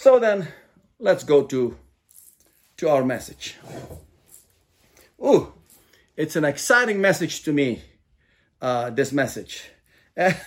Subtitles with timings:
[0.00, 0.48] So then,
[0.98, 1.76] let's go to,
[2.78, 3.56] to our message.
[5.22, 5.52] Ooh,
[6.16, 7.82] it's an exciting message to me,
[8.62, 9.62] uh, this message.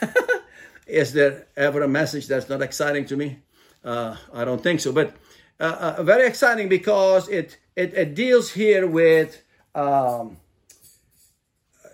[0.87, 3.41] Is there ever a message that's not exciting to me?
[3.85, 5.15] Uh, I don't think so, but
[5.59, 9.39] uh, uh, very exciting because it, it, it deals here with
[9.75, 10.37] um,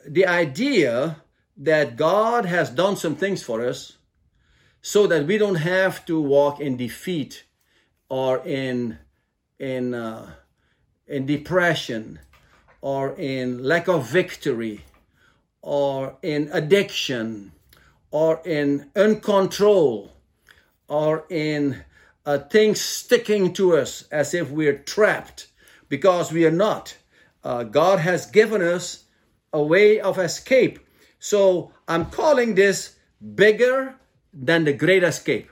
[0.07, 1.18] the idea
[1.57, 3.98] that God has done some things for us
[4.82, 7.44] so that we don't have to walk in defeat
[8.10, 8.98] or in
[9.59, 10.31] in uh,
[11.08, 12.20] in depression
[12.82, 14.85] or in lack of victory
[15.62, 17.52] or in addiction
[18.12, 20.09] or in uncontrol
[20.88, 21.84] or in
[22.26, 25.48] uh, things sticking to us as if we're trapped
[25.90, 26.96] because we are not.
[27.44, 29.05] Uh, God has given us
[29.54, 30.80] a way of escape.
[31.20, 32.96] So I'm calling this
[33.35, 33.96] bigger
[34.34, 35.49] than the great escape.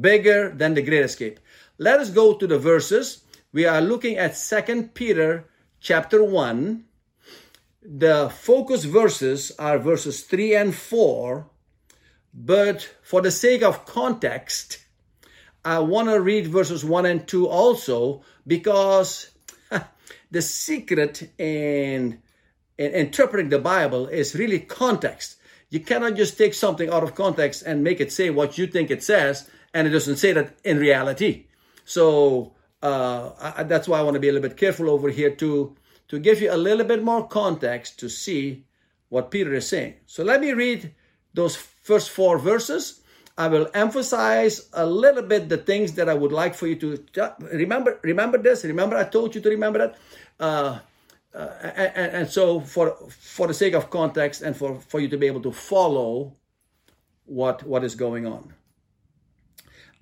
[0.00, 1.40] Bigger than the great escape.
[1.82, 3.22] Let us go to the verses.
[3.54, 5.46] We are looking at Second Peter
[5.80, 6.84] chapter 1.
[7.82, 11.48] The focus verses are verses 3 and 4.
[12.34, 14.84] But for the sake of context,
[15.64, 19.30] I want to read verses 1 and 2 also because
[20.30, 22.20] the secret in,
[22.76, 25.36] in interpreting the Bible is really context.
[25.70, 28.90] You cannot just take something out of context and make it say what you think
[28.90, 31.46] it says, and it doesn't say that in reality.
[31.90, 32.52] So
[32.82, 35.74] uh, I, that's why I want to be a little bit careful over here to
[36.06, 38.64] to give you a little bit more context to see
[39.08, 39.94] what Peter is saying.
[40.06, 40.94] So let me read
[41.34, 43.00] those first four verses.
[43.36, 47.04] I will emphasize a little bit the things that I would like for you to
[47.52, 47.98] remember.
[48.02, 48.64] Remember this.
[48.64, 49.98] Remember, I told you to remember that.
[50.38, 50.78] Uh,
[51.34, 55.18] uh, and, and, so, for for the sake of context and for for you to
[55.18, 56.36] be able to follow
[57.26, 58.54] what what is going on.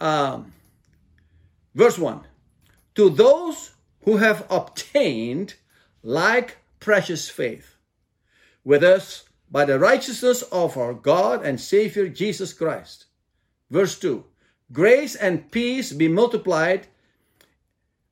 [0.00, 0.53] Um,
[1.74, 2.27] verse one:
[2.94, 5.55] To those who have obtained
[6.02, 7.77] like precious faith
[8.65, 13.06] with us by the righteousness of our God and Savior Jesus Christ.
[13.70, 14.25] Verse 2
[14.72, 16.87] Grace and peace be multiplied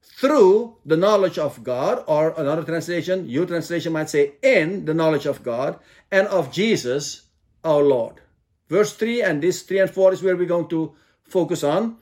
[0.01, 5.27] through the knowledge of God, or another translation, your translation might say, in the knowledge
[5.27, 5.79] of God
[6.11, 7.27] and of Jesus
[7.63, 8.23] our Lord.
[8.71, 10.95] Verse 3 and this 3 and 4 is where we're going to
[11.25, 11.99] focus on.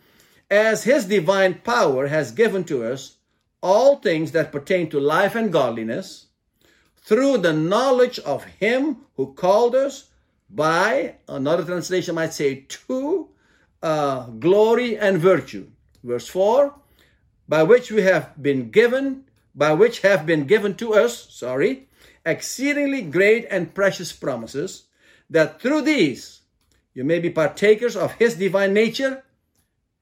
[0.51, 3.17] As His divine power has given to us
[3.63, 6.27] all things that pertain to life and godliness
[7.05, 10.11] through the knowledge of him who called us
[10.51, 13.29] by, another translation might say, to
[13.83, 15.67] uh, glory and virtue.
[16.03, 16.75] Verse 4
[17.47, 21.89] by which we have been given, by which have been given to us, sorry,
[22.25, 24.85] exceedingly great and precious promises,
[25.29, 26.41] that through these
[26.95, 29.24] you may be partakers of his divine nature,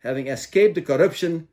[0.02, 1.48] having escaped the corruption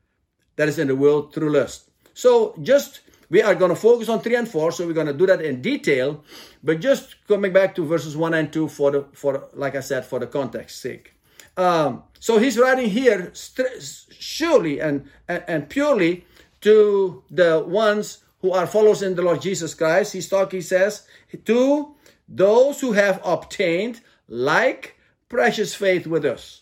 [0.56, 1.90] that is in the world through lust.
[2.14, 3.00] So just
[3.30, 5.40] we are going to focus on 3 and 4 so we're going to do that
[5.40, 6.22] in detail
[6.62, 10.04] but just coming back to verses 1 and 2 for the for like i said
[10.04, 11.14] for the context sake.
[11.56, 16.26] Um, so he's writing here surely and, and and purely
[16.60, 20.12] to the ones who are followers in the lord jesus christ.
[20.12, 21.06] He's talking he says
[21.44, 21.94] to
[22.28, 24.96] those who have obtained like
[25.28, 26.59] precious faith with us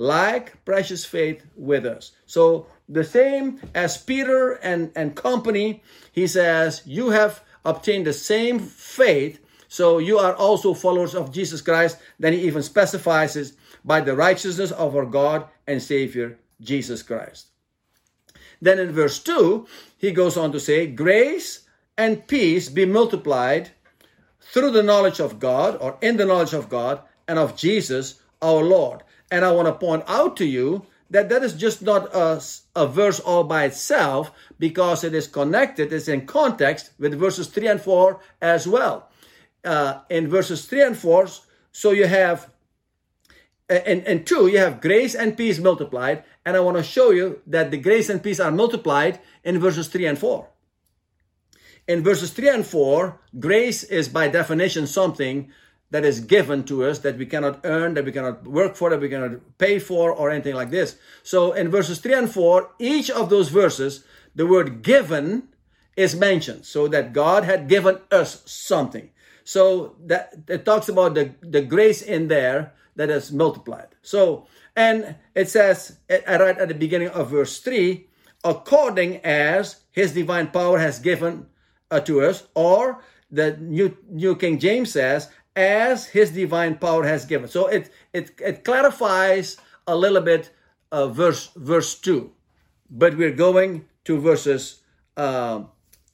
[0.00, 6.82] like precious faith with us so the same as Peter and, and company, he says,
[6.84, 11.98] You have obtained the same faith, so you are also followers of Jesus Christ.
[12.18, 13.52] Then he even specifies it
[13.84, 17.46] by the righteousness of our God and Savior, Jesus Christ.
[18.60, 19.66] Then in verse 2,
[19.96, 21.60] he goes on to say, Grace
[21.96, 23.70] and peace be multiplied
[24.40, 28.64] through the knowledge of God or in the knowledge of God and of Jesus our
[28.64, 29.04] Lord.
[29.30, 32.42] And I want to point out to you that that is just not a,
[32.76, 37.66] a verse all by itself because it is connected, it's in context with verses 3
[37.66, 39.08] and 4 as well.
[39.64, 41.28] Uh, in verses 3 and 4,
[41.72, 42.50] so you have,
[43.68, 46.24] and, in 2, you have grace and peace multiplied.
[46.46, 49.88] And I want to show you that the grace and peace are multiplied in verses
[49.88, 50.48] 3 and 4.
[51.88, 55.50] In verses 3 and 4, grace is by definition something
[55.90, 59.00] that is given to us that we cannot earn, that we cannot work for, that
[59.00, 60.96] we cannot pay for, or anything like this.
[61.22, 64.04] So in verses 3 and 4, each of those verses,
[64.34, 65.48] the word given
[65.96, 66.64] is mentioned.
[66.64, 69.10] So that God had given us something.
[69.42, 73.88] So that it talks about the, the grace in there that is multiplied.
[74.02, 74.46] So,
[74.76, 78.06] and it says right at the beginning of verse 3,
[78.44, 81.46] according as his divine power has given
[81.90, 85.28] uh, to us, or the New, New King James says,
[85.60, 87.48] as his divine power has given.
[87.48, 90.50] So it it it clarifies a little bit
[90.92, 92.32] uh, verse verse 2.
[92.90, 94.82] but we're going to verses
[95.16, 95.62] uh,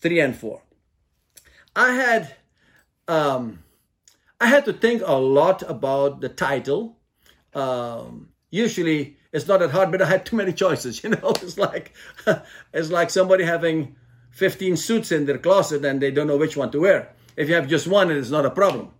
[0.00, 0.60] 3 and 4.
[1.74, 2.36] I had
[3.08, 3.62] um,
[4.40, 6.98] I had to think a lot about the title.
[7.54, 11.00] Um, usually it's not that hard, but I had too many choices.
[11.04, 11.94] You know, it's like
[12.74, 13.96] it's like somebody having
[14.30, 17.12] 15 suits in their closet and they don't know which one to wear.
[17.36, 18.90] If you have just one, it is not a problem.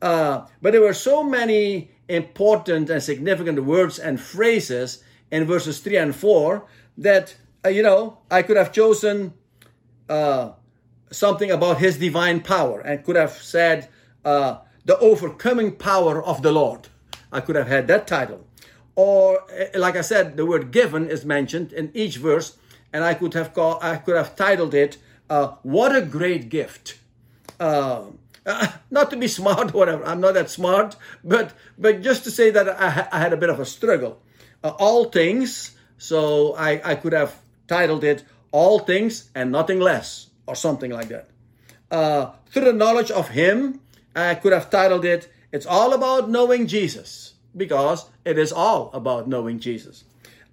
[0.00, 5.96] Uh, but there were so many important and significant words and phrases in verses 3
[5.96, 6.66] and 4
[6.98, 9.34] that, uh, you know, I could have chosen
[10.08, 10.52] uh,
[11.10, 13.88] something about his divine power and could have said
[14.24, 16.88] uh, the overcoming power of the Lord.
[17.30, 18.46] I could have had that title.
[18.96, 22.56] Or, uh, like I said, the word given is mentioned in each verse,
[22.92, 24.96] and I could have called, I could have titled it,
[25.30, 26.98] uh, "What a Great Gift."
[27.60, 28.06] Uh,
[28.46, 30.04] uh, not to be smart, whatever.
[30.04, 33.50] I'm not that smart, but but just to say that I, I had a bit
[33.50, 34.20] of a struggle.
[34.62, 35.76] Uh, all things.
[35.98, 37.34] So I I could have
[37.66, 41.28] titled it "All Things and Nothing Less" or something like that.
[41.90, 43.80] Uh, through the knowledge of Him,
[44.14, 49.28] I could have titled it "It's All About Knowing Jesus" because it is all about
[49.28, 50.04] knowing Jesus.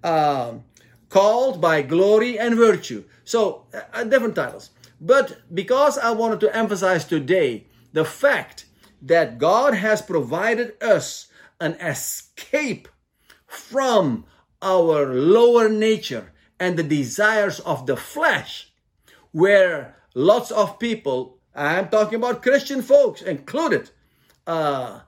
[0.02, 0.64] Um,
[1.08, 3.04] called by glory and virtue.
[3.24, 4.70] So uh, different titles.
[5.00, 7.66] But because I wanted to emphasize today
[7.96, 8.66] the fact
[9.00, 11.28] that God has provided us
[11.58, 12.88] an escape
[13.46, 14.26] from
[14.60, 18.70] our lower nature and the desires of the flesh,
[19.32, 23.88] where lots of people, I'm talking about Christian folks included,
[24.46, 25.00] uh,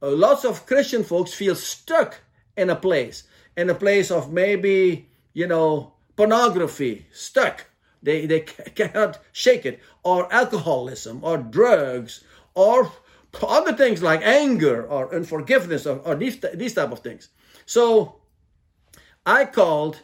[0.00, 2.22] lots of Christian folks feel stuck
[2.56, 7.66] in a place, in a place of maybe, you know, pornography, stuck.
[8.02, 8.40] They, they
[8.80, 12.24] cannot shake it, or alcoholism, or drugs,
[12.54, 12.90] or
[13.42, 17.28] other things like anger or unforgiveness or, or these, these type of things.
[17.66, 18.16] So
[19.24, 20.00] I called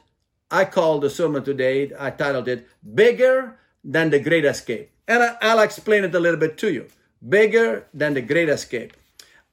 [0.50, 4.90] I called the sermon today, I titled it Bigger Than the Great Escape.
[5.08, 6.86] And I, will explain it a little bit to you.
[7.26, 8.92] Bigger than the Great Escape.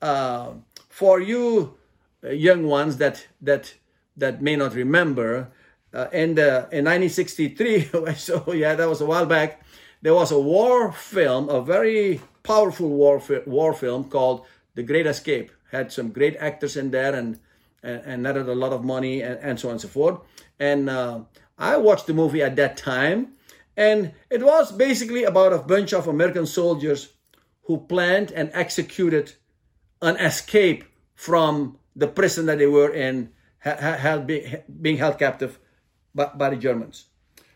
[0.01, 0.51] Uh,
[0.89, 1.75] for you
[2.23, 3.73] uh, young ones that that
[4.15, 5.51] that may not remember,
[5.93, 9.63] uh, in the in 1963, so yeah, that was a while back.
[10.01, 14.45] There was a war film, a very powerful war, war film called
[14.75, 15.51] The Great Escape.
[15.71, 17.39] Had some great actors in there and,
[17.81, 20.19] and, and netted a lot of money and, and so on and so forth.
[20.59, 21.21] And uh,
[21.57, 23.33] I watched the movie at that time.
[23.75, 27.13] And it was basically about a bunch of American soldiers
[27.63, 29.33] who planned and executed
[30.01, 30.83] an escape
[31.15, 35.59] from the prison that they were in, held, being held captive
[36.13, 37.05] by, by the Germans.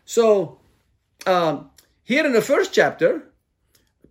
[0.04, 0.58] So,
[1.26, 1.70] um,
[2.02, 3.30] here in the first chapter,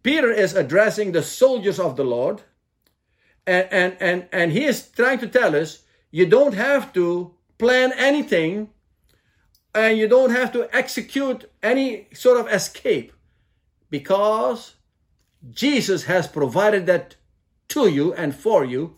[0.07, 2.41] Peter is addressing the soldiers of the Lord,
[3.45, 7.91] and, and, and, and he is trying to tell us you don't have to plan
[7.97, 8.69] anything
[9.75, 13.11] and you don't have to execute any sort of escape
[13.89, 14.75] because
[15.51, 17.17] Jesus has provided that
[17.67, 18.95] to you and for you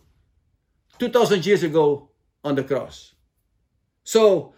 [1.00, 2.12] 2000 years ago
[2.44, 3.16] on the cross.
[4.04, 4.54] So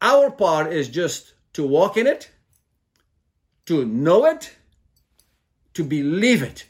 [0.00, 2.30] our part is just to walk in it,
[3.66, 4.56] to know it,
[5.74, 6.66] to believe it,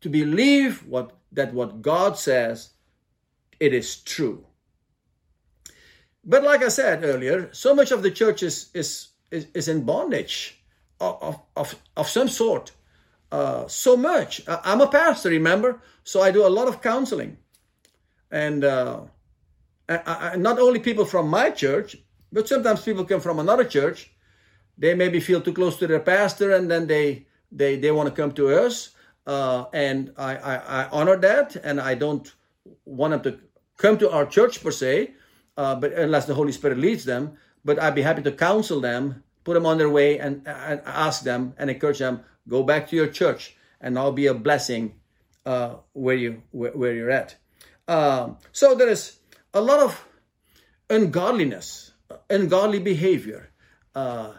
[0.00, 2.70] to believe what that what God says,
[3.58, 4.46] it is true.
[6.24, 9.84] But like I said earlier, so much of the church is is is, is in
[9.84, 10.60] bondage
[11.00, 12.72] of, of, of some sort.
[13.32, 14.42] Uh, so much.
[14.46, 15.80] I'm a pastor, remember?
[16.04, 17.36] So I do a lot of counseling.
[18.30, 19.00] And uh,
[19.88, 21.96] I, I, not only people from my church,
[22.32, 24.12] but sometimes people come from another church.
[24.78, 28.14] They maybe feel too close to their pastor and then they they they want to
[28.14, 28.90] come to us,
[29.26, 32.32] uh, and I, I, I honor that, and I don't
[32.84, 33.40] want them to
[33.78, 35.14] come to our church per se,
[35.56, 37.36] uh, but unless the Holy Spirit leads them.
[37.64, 41.22] But I'd be happy to counsel them, put them on their way, and, and ask
[41.22, 44.94] them and encourage them go back to your church, and I'll be a blessing
[45.46, 47.36] uh, where you where, where you're at.
[47.88, 49.18] Um, so there is
[49.52, 50.06] a lot of
[50.90, 51.92] ungodliness,
[52.28, 53.50] ungodly behavior.
[53.94, 54.34] Uh,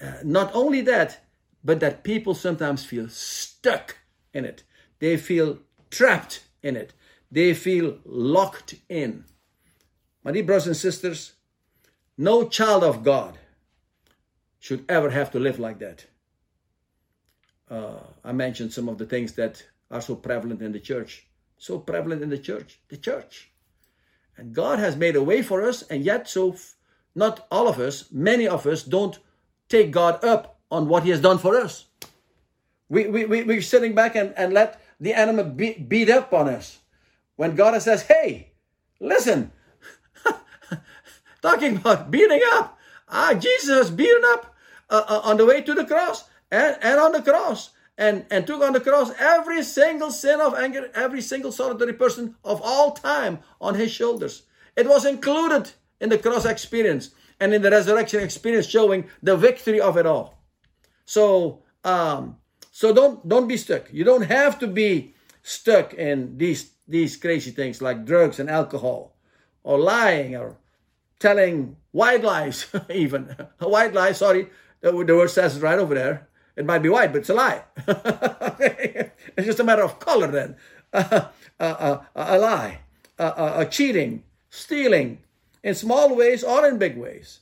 [0.00, 1.20] uh, not only that,
[1.62, 3.98] but that people sometimes feel stuck
[4.32, 4.62] in it.
[4.98, 5.58] They feel
[5.90, 6.92] trapped in it.
[7.30, 9.24] They feel locked in.
[10.24, 11.34] My dear brothers and sisters,
[12.16, 13.38] no child of God
[14.58, 16.06] should ever have to live like that.
[17.70, 21.26] Uh, I mentioned some of the things that are so prevalent in the church.
[21.56, 23.50] So prevalent in the church, the church.
[24.36, 26.74] And God has made a way for us, and yet, so f-
[27.14, 29.18] not all of us, many of us don't
[29.68, 31.86] take God up on what he has done for us.
[32.88, 36.48] We, we, we, we're sitting back and, and let the enemy beat, beat up on
[36.48, 36.78] us.
[37.36, 38.52] When God says, hey,
[39.00, 39.52] listen,
[41.42, 42.78] talking about beating up,
[43.10, 44.54] Ah, Jesus has beaten up
[44.88, 48.46] uh, uh, on the way to the cross and, and on the cross and, and
[48.46, 52.92] took on the cross every single sin of anger, every single solitary person of all
[52.92, 54.44] time on his shoulders.
[54.76, 57.10] It was included in the cross experience
[57.40, 60.39] and in the resurrection experience, showing the victory of it all.
[61.10, 62.36] So, um,
[62.70, 63.92] so don't don't be stuck.
[63.92, 69.16] You don't have to be stuck in these these crazy things like drugs and alcohol,
[69.64, 70.58] or lying, or
[71.18, 72.70] telling white lies.
[72.94, 74.12] even a white lie.
[74.12, 74.50] Sorry,
[74.82, 76.28] the, the word says it right over there.
[76.54, 77.64] It might be white, but it's a lie.
[79.36, 80.54] it's just a matter of color then.
[80.92, 81.26] Uh,
[81.58, 82.82] uh, uh, a lie,
[83.18, 85.18] a cheating, stealing,
[85.64, 87.40] in small ways or in big ways.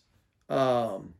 [0.48, 1.12] Um,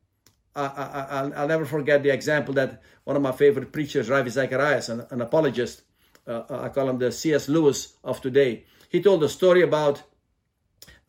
[0.58, 5.06] I, will never forget the example that one of my favorite preachers, Ravi Zacharias, an,
[5.10, 5.82] an apologist,
[6.26, 7.48] uh, uh I call him the C.S.
[7.48, 10.02] Lewis of today, he told a story about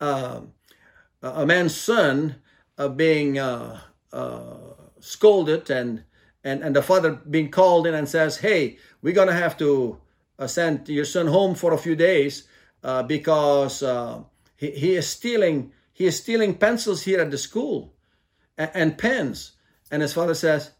[0.00, 0.40] uh,
[1.22, 2.36] a man's son
[2.78, 3.80] uh, being uh,
[4.12, 4.56] uh,
[5.00, 6.04] scolded and,
[6.44, 9.98] and, and the father being called in and says, Hey, we're going to have to
[10.46, 12.44] send your son home for a few days
[13.06, 13.84] because
[14.56, 17.92] he, he is stealing he is stealing pencils here at the school
[18.74, 19.52] and, pens.
[19.90, 20.70] And his father says,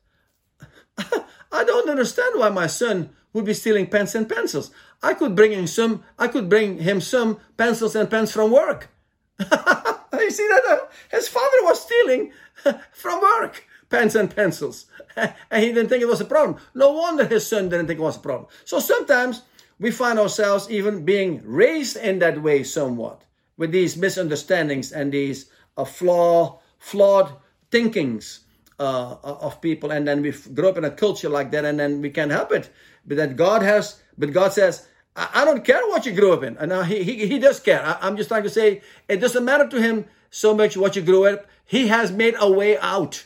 [0.99, 4.71] I don't understand why my son would be stealing pens and pencils.
[5.03, 8.91] I could bring him some, I could bring him some pencils and pens from work.
[9.41, 10.63] you see that?
[10.69, 12.33] Uh, his father was stealing
[12.93, 14.87] from work pens and pencils.
[15.17, 16.61] and he didn't think it was a problem.
[16.75, 18.49] No wonder his son didn't think it was a problem.
[18.65, 19.43] So sometimes
[19.79, 23.23] we find ourselves even being raised in that way somewhat
[23.57, 27.33] with these misunderstandings and these uh, flaw, flawed
[27.71, 28.41] thinkings
[28.79, 29.91] uh, of people.
[29.91, 32.53] And then we grow up in a culture like that, and then we can't help
[32.53, 32.71] it.
[33.07, 34.87] But that God has, but God says,
[35.17, 36.57] I, don't care what you grew up in.
[36.57, 37.85] And now he, he, he does care.
[37.85, 41.03] I, I'm just trying to say, it doesn't matter to him so much what you
[41.03, 41.47] grew up.
[41.65, 43.25] He has made a way out.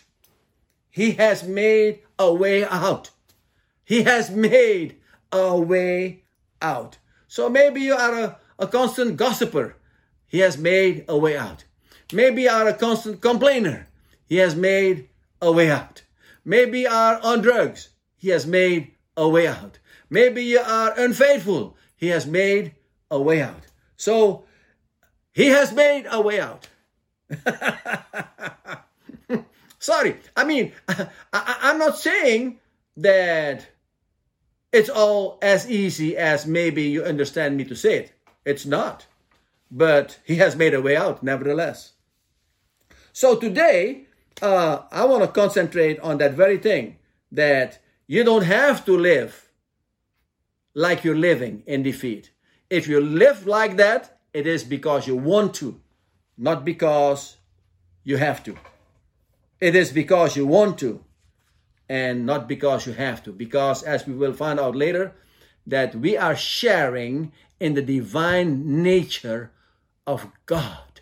[0.91, 3.11] He has made a way out.
[3.85, 4.97] He has made
[5.31, 6.25] a way
[6.63, 6.99] out.
[7.29, 9.77] So maybe you are a, a constant gossiper.
[10.27, 11.65] He has made a way out.
[12.13, 13.89] Maybe you are a constant complainer.
[14.27, 15.09] He has made
[15.41, 16.03] a way out.
[16.45, 17.91] Maybe you are on drugs.
[18.17, 19.79] He has made a way out.
[20.11, 21.77] Maybe you are unfaithful.
[21.97, 22.75] He has made
[23.11, 23.67] a way out.
[23.97, 24.45] So
[25.33, 26.69] he has made a way out.
[29.79, 32.59] Sorry, I mean, I, am not saying
[32.97, 33.67] that
[34.73, 38.13] it's all as easy as maybe you understand me to say it.
[38.45, 39.07] It's not
[39.75, 41.93] but he has made a way out nevertheless.
[43.13, 44.04] So today,
[44.43, 46.97] uh, I want to concentrate on that very thing
[47.33, 49.51] that you don't have to live
[50.75, 52.31] like you're living in defeat.
[52.69, 55.81] If you live like that, it is because you want to,
[56.37, 57.37] not because
[58.03, 58.57] you have to.
[59.61, 61.05] It is because you want to
[61.89, 63.33] and not because you have to.
[63.33, 65.15] Because, as we will find out later,
[65.67, 69.53] that we are sharing in the divine nature
[70.07, 71.01] of God.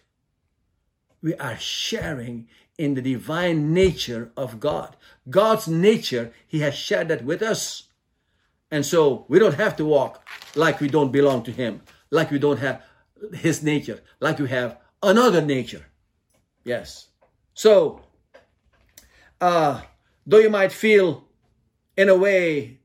[1.23, 2.49] We are sharing
[2.79, 4.97] in the divine nature of God.
[5.29, 7.85] God's nature, He has shared that with us.
[8.71, 12.39] And so we don't have to walk like we don't belong to Him, like we
[12.39, 12.83] don't have
[13.35, 15.87] His nature, like we have another nature.
[16.65, 17.09] Yes.
[17.55, 18.01] So,
[19.41, 19.83] uh,
[20.27, 21.25] though you might feel
[21.97, 22.79] in a way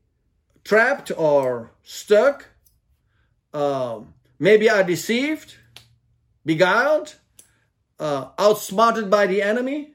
[0.64, 2.50] trapped or stuck,
[3.54, 5.56] um, maybe are deceived,
[6.44, 7.16] beguiled,
[7.98, 9.94] uh, outsmarted by the enemy.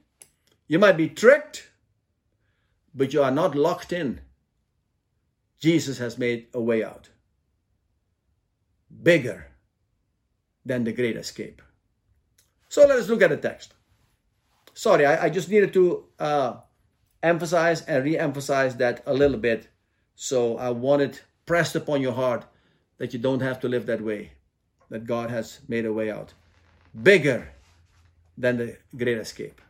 [0.67, 1.69] You might be tricked,
[2.93, 4.21] but you are not locked in.
[5.59, 7.09] Jesus has made a way out.
[9.01, 9.47] Bigger
[10.65, 11.61] than the great escape.
[12.69, 13.73] So let us look at the text.
[14.73, 16.53] Sorry, I, I just needed to uh,
[17.21, 19.67] emphasize and re emphasize that a little bit.
[20.15, 22.45] So I want it pressed upon your heart
[22.97, 24.31] that you don't have to live that way,
[24.89, 26.33] that God has made a way out
[27.01, 27.52] bigger
[28.37, 29.61] than the great escape.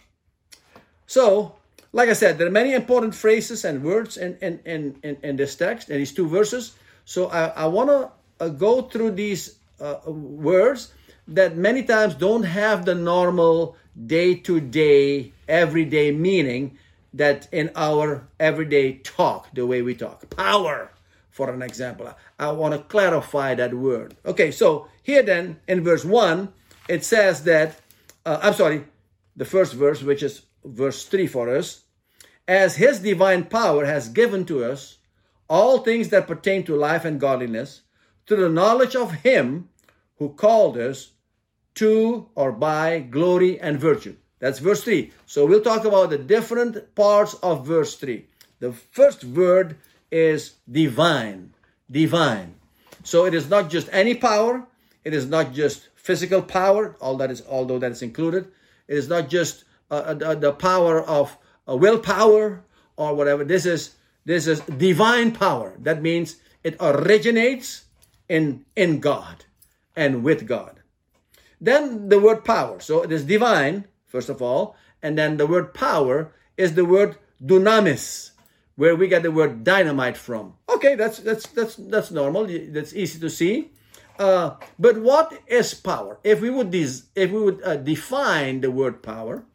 [1.07, 1.55] So,
[1.91, 5.35] like I said, there are many important phrases and words in, in, in, in, in
[5.35, 6.73] this text, in these two verses.
[7.05, 10.93] So, I, I want to uh, go through these uh, words
[11.27, 13.77] that many times don't have the normal
[14.07, 16.77] day to day, everyday meaning
[17.13, 20.27] that in our everyday talk, the way we talk.
[20.35, 20.89] Power,
[21.29, 22.13] for an example.
[22.39, 24.15] I want to clarify that word.
[24.25, 26.51] Okay, so here then in verse 1,
[26.89, 27.79] it says that,
[28.25, 28.85] uh, I'm sorry,
[29.35, 31.83] the first verse, which is verse 3 for us,
[32.47, 34.97] as his divine power has given to us
[35.49, 37.81] all things that pertain to life and godliness,
[38.25, 39.69] to the knowledge of him
[40.17, 41.11] who called us
[41.75, 44.15] to or by glory and virtue.
[44.39, 45.11] That's verse 3.
[45.25, 48.25] So we'll talk about the different parts of verse 3.
[48.59, 49.77] The first word
[50.11, 51.53] is divine.
[51.89, 52.55] Divine.
[53.03, 54.65] So it is not just any power,
[55.03, 58.51] it is not just physical power, all that is although that is included.
[58.87, 61.35] It is not just uh, uh, the power of
[61.67, 62.63] uh, willpower
[62.97, 63.43] or whatever.
[63.43, 63.95] This is
[64.25, 65.73] this is divine power.
[65.79, 67.85] That means it originates
[68.29, 69.45] in in God
[69.95, 70.81] and with God.
[71.59, 72.79] Then the word power.
[72.81, 77.15] So it is divine, first of all, and then the word power is the word
[77.43, 78.31] dunamis,
[78.75, 80.55] where we get the word dynamite from.
[80.67, 82.45] Okay, that's that's that's that's normal.
[82.45, 83.71] That's easy to see.
[84.19, 86.19] Uh, but what is power?
[86.23, 89.45] If we would des- if we would uh, define the word power,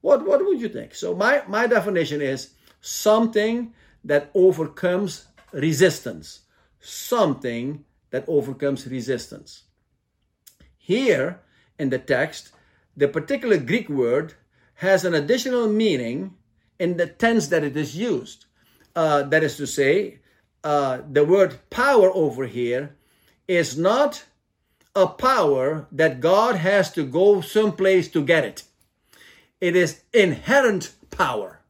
[0.00, 0.94] what what would you think?
[0.94, 6.40] So my my definition is something that overcomes resistance.
[6.80, 9.64] Something that overcomes resistance.
[10.78, 11.40] Here
[11.78, 12.52] in the text,
[12.96, 14.34] the particular Greek word
[14.76, 16.34] has an additional meaning
[16.78, 18.46] in the tense that it is used.
[18.96, 20.18] Uh, that is to say,
[20.64, 22.96] uh, the word power over here
[23.50, 24.24] is not
[24.94, 28.62] a power that God has to go someplace to get it.
[29.60, 31.60] It is inherent power.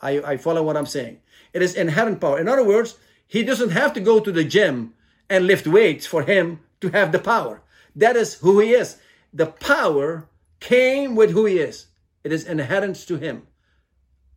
[0.00, 1.20] I, I follow what I'm saying.
[1.52, 2.40] It is inherent power.
[2.40, 4.94] In other words, he doesn't have to go to the gym
[5.30, 7.62] and lift weights for him to have the power.
[7.94, 8.96] That is who he is.
[9.32, 11.86] The power came with who he is.
[12.24, 13.46] It is inherent to him.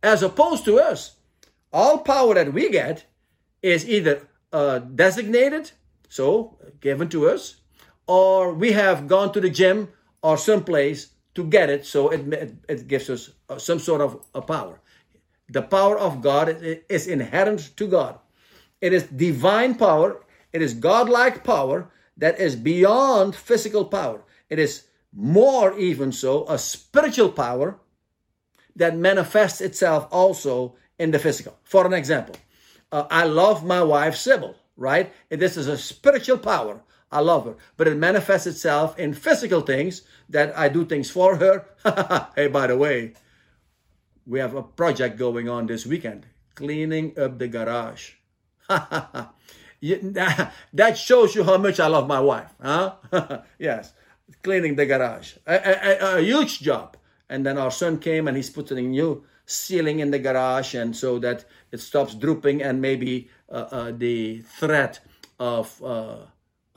[0.04, 1.16] As opposed to us,
[1.72, 3.06] all power that we get
[3.60, 5.72] is either uh, designated,
[6.10, 7.56] so given to us,
[8.06, 9.88] or we have gone to the gym
[10.22, 14.42] or someplace to get it, so it, it, gives us uh, some sort of a
[14.42, 14.80] power.
[15.48, 16.48] The power of God
[16.88, 18.18] is inherent to God.
[18.80, 20.24] It is divine power.
[20.52, 24.22] It is godlike power that is beyond physical power.
[24.48, 27.78] It is more, even so, a spiritual power
[28.74, 31.56] that manifests itself also in the physical.
[31.62, 32.36] For an example,
[32.90, 35.12] uh, I love my wife, Sybil, right?
[35.30, 36.82] And this is a spiritual power.
[37.12, 41.36] I love her, but it manifests itself in physical things that I do things for
[41.36, 41.66] her.
[42.36, 43.14] hey, by the way,
[44.26, 48.12] we have a project going on this weekend cleaning up the garage.
[49.82, 52.96] that shows you how much I love my wife, huh?
[53.58, 53.92] yes,
[54.42, 56.96] cleaning the garage, a, a, a, huge job.
[57.30, 60.94] And then our son came and he's putting a new ceiling in the garage, and
[60.94, 65.00] so that it stops drooping and maybe uh, uh, the threat
[65.38, 66.18] of uh,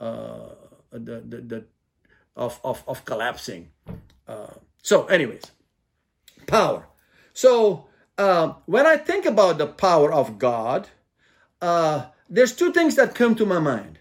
[0.00, 0.48] uh
[0.92, 1.64] the, the, the
[2.36, 3.70] of, of, of collapsing.
[4.26, 5.42] Uh, so, anyways,
[6.46, 6.86] power.
[7.32, 7.86] So,
[8.18, 10.88] uh, when I think about the power of God,
[12.28, 13.98] there's two things that come to my mind.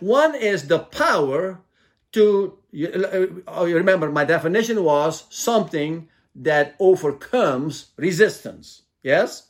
[0.00, 1.60] One is the power
[2.12, 8.82] to, you, you remember my definition was something that overcomes resistance.
[9.02, 9.47] Yes?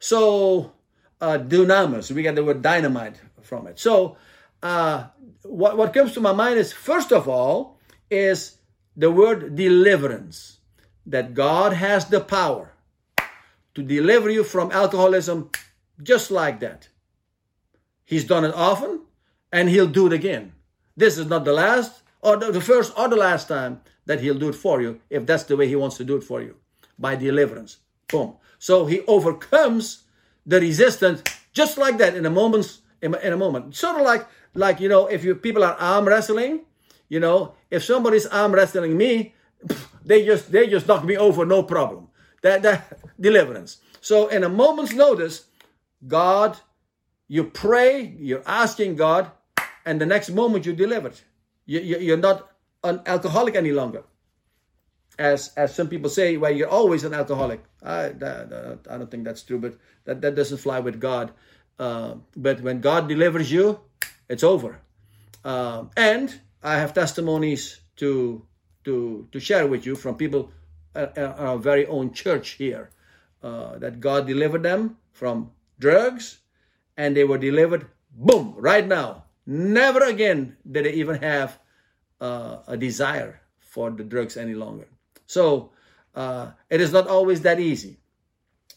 [0.00, 0.72] So,
[1.20, 3.78] uh, dunamis, we get the word dynamite from it.
[3.78, 4.16] So,
[4.62, 5.04] uh,
[5.42, 7.78] what, what comes to my mind is, first of all,
[8.10, 8.58] is
[8.96, 10.56] the word deliverance.
[11.06, 12.72] That God has the power
[13.74, 15.50] to deliver you from alcoholism
[16.02, 16.88] just like that.
[18.04, 19.00] He's done it often
[19.52, 20.52] and he'll do it again.
[20.96, 24.50] This is not the last or the first or the last time that he'll do
[24.50, 26.56] it for you if that's the way he wants to do it for you
[26.98, 27.78] by deliverance.
[28.08, 28.36] Boom.
[28.60, 30.04] So he overcomes
[30.46, 32.78] the resistance just like that in a moment.
[33.02, 33.74] in a, moment.
[33.74, 36.60] Sort of like like you know if you people are arm wrestling,
[37.08, 39.34] you know if somebody's arm wrestling me,
[40.04, 42.06] they just they just knock me over no problem.
[42.42, 43.78] That that deliverance.
[44.00, 45.46] So in a moment's notice,
[46.06, 46.56] God
[47.30, 49.30] you pray, you're asking God,
[49.86, 51.22] and the next moment you deliver it.
[51.64, 52.50] You, are not
[52.82, 54.02] an alcoholic any longer.
[55.20, 57.62] As, as some people say, well, you're always an alcoholic.
[57.82, 61.32] I, that, I don't think that's true, but that, that doesn't fly with God.
[61.78, 63.80] Uh, but when God delivers you,
[64.28, 64.80] it's over.
[65.44, 68.42] Uh, and I have testimonies to
[68.84, 70.52] to to share with you from people
[70.94, 72.90] at our very own church here
[73.42, 76.40] uh, that God delivered them from drugs,
[76.96, 79.24] and they were delivered, boom, right now.
[79.46, 81.58] Never again did they even have
[82.20, 84.88] uh, a desire for the drugs any longer.
[85.30, 85.70] So
[86.12, 87.98] uh, it is not always that easy.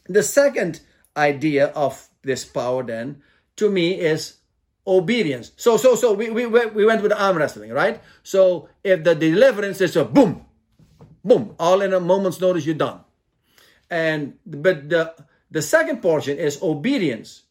[0.05, 0.81] The second
[1.17, 3.23] idea of this power, then,
[3.55, 4.37] to me, is
[4.85, 5.51] obedience.
[5.57, 7.99] So, so, so we, we, we went with arm wrestling, right?
[8.21, 10.45] So if the deliverance is a boom,
[11.25, 12.99] boom, all in a moment's notice, you're done.
[13.89, 15.13] And but the
[15.49, 17.43] the second portion is obedience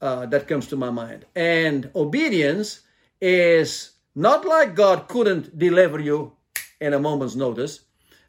[0.00, 1.26] uh, that comes to my mind.
[1.34, 2.80] And obedience
[3.20, 6.32] is not like God couldn't deliver you
[6.80, 7.80] in a moment's notice,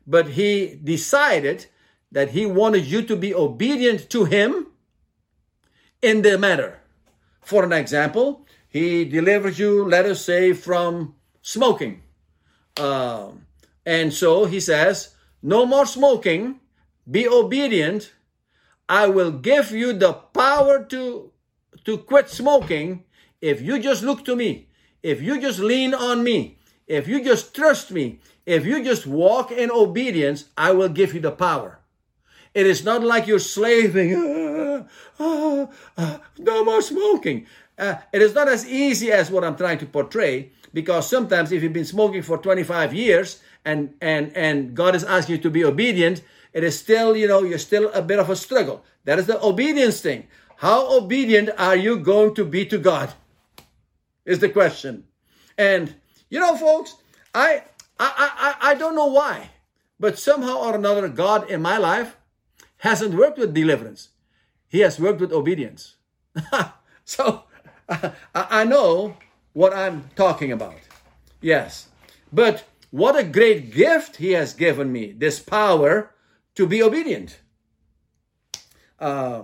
[0.05, 1.67] but he decided
[2.11, 4.67] that he wanted you to be obedient to him
[6.01, 6.79] in the matter.
[7.41, 12.03] For an example, he delivers you, let us say, from smoking.
[12.77, 13.31] Uh,
[13.85, 16.59] and so he says, No more smoking,
[17.09, 18.13] be obedient.
[18.87, 21.31] I will give you the power to,
[21.85, 23.03] to quit smoking
[23.41, 24.67] if you just look to me,
[25.01, 29.51] if you just lean on me, if you just trust me, if you just walk
[29.51, 31.79] in obedience, I will give you the power.
[32.53, 34.49] It is not like you're slaving.
[35.19, 37.45] No more smoking.
[37.77, 41.63] Uh, it is not as easy as what I'm trying to portray because sometimes if
[41.63, 45.63] you've been smoking for 25 years and and and God is asking you to be
[45.63, 48.83] obedient, it is still you know you're still a bit of a struggle.
[49.05, 50.27] That is the obedience thing.
[50.57, 53.13] How obedient are you going to be to God?
[54.25, 55.05] Is the question.
[55.57, 55.95] And
[56.29, 56.95] you know, folks,
[57.33, 57.63] I
[58.15, 59.49] I I I don't know why,
[59.99, 62.17] but somehow or another, God in my life
[62.77, 64.09] hasn't worked with deliverance.
[64.67, 65.95] He has worked with obedience.
[67.05, 67.43] so
[68.35, 69.17] I know
[69.53, 70.79] what I'm talking about.
[71.41, 71.89] Yes.
[72.31, 76.11] But what a great gift he has given me this power
[76.55, 77.39] to be obedient.
[78.99, 79.43] Uh,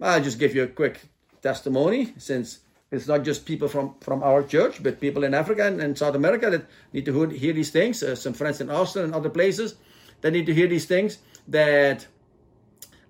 [0.00, 1.00] I'll just give you a quick
[1.42, 5.80] testimony since it's not just people from, from our church, but people in Africa and,
[5.80, 8.02] and South America that need to hear these things.
[8.02, 9.74] Uh, some friends in Austin and other places
[10.20, 11.18] that need to hear these things.
[11.48, 12.06] That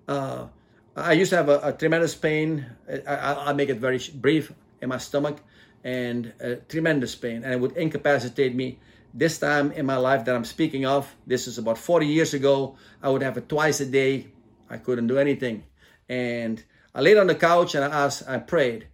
[0.07, 0.47] uh,
[0.95, 2.65] I used to have a, a tremendous pain.
[3.07, 5.37] I, will make it very brief in my stomach
[5.83, 6.33] and
[6.69, 8.79] tremendous pain, and it would incapacitate me.
[9.13, 12.75] This time in my life that I'm speaking of, this is about 40 years ago,
[13.01, 14.27] I would have it twice a day.
[14.69, 15.63] I couldn't do anything.
[16.09, 16.61] And
[16.93, 18.87] I laid on the couch and I asked, I prayed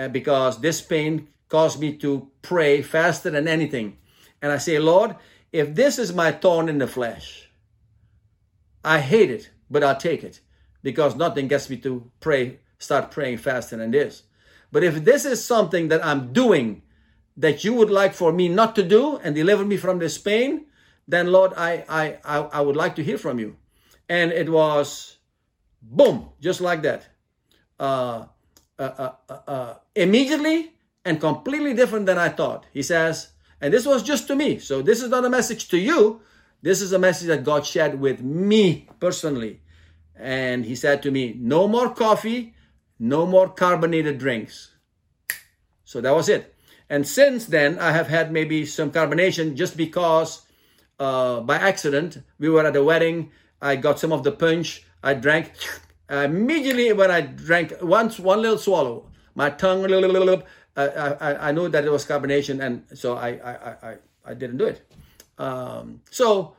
[0.00, 3.98] uh, because this pain caused me to pray faster than anything.
[4.40, 5.16] And I say, Lord,
[5.52, 7.50] if this is my thorn in the flesh,
[8.82, 10.40] I hate it, but I'll take it
[10.82, 14.22] because nothing gets me to pray, start praying faster than this.
[14.72, 16.82] But if this is something that I'm doing
[17.36, 20.66] that you would like for me not to do and deliver me from this pain,
[21.06, 23.56] then Lord, I, I, I, I would like to hear from you.
[24.08, 25.18] And it was
[25.82, 27.08] boom, just like that.
[27.78, 28.26] Uh,
[28.80, 30.72] uh, uh, uh, uh immediately
[31.04, 32.66] and completely different than I thought.
[32.72, 34.58] He says, and this was just to me.
[34.58, 36.20] So this is not a message to you.
[36.62, 39.60] This is a message that God shared with me personally.
[40.16, 42.54] And he said to me, no more coffee,
[42.98, 44.72] no more carbonated drinks.
[45.84, 46.54] So that was it.
[46.88, 50.42] And since then, I have had maybe some carbonation just because
[50.98, 53.30] uh, by accident, we were at a wedding.
[53.62, 54.84] I got some of the punch.
[55.02, 55.52] I drank.
[56.10, 59.84] Immediately when I drank once, one little swallow, my tongue,
[60.76, 62.60] uh, I, I, knew that it was carbonation.
[62.60, 64.82] And so I, I, I, I didn't do it.
[65.38, 66.56] Um, so,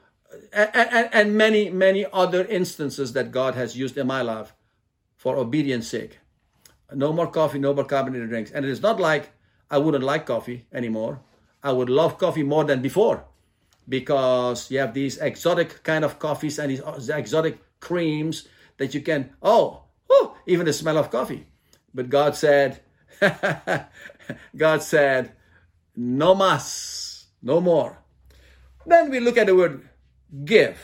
[0.53, 4.53] and, and, many, many other instances that God has used in my life
[5.17, 6.19] for obedience sake.
[6.93, 8.51] No more coffee, no more carbonated drinks.
[8.51, 9.31] And it is not like
[9.69, 11.19] I wouldn't like coffee anymore.
[11.63, 13.25] I would love coffee more than before
[13.87, 18.47] because you have these exotic kind of coffees and these exotic creams
[18.81, 21.45] that you can, oh, oh even the smell of coffee.
[21.93, 22.81] But God said,
[24.57, 25.31] God said,
[25.95, 27.99] no mas, no more.
[28.85, 29.87] Then we look at the word
[30.43, 30.79] give.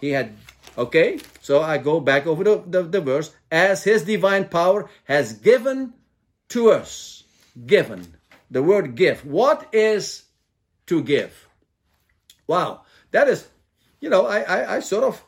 [0.00, 0.32] He had
[0.78, 3.34] Okay, so I go back over the, the, the verse.
[3.50, 5.92] As his divine power has given
[6.50, 7.24] to us.
[7.66, 8.14] Given.
[8.48, 9.26] The word give.
[9.26, 10.22] What is
[10.86, 11.48] to give?
[12.46, 13.48] Wow, that is,
[14.00, 15.22] you know, I, I, I sort of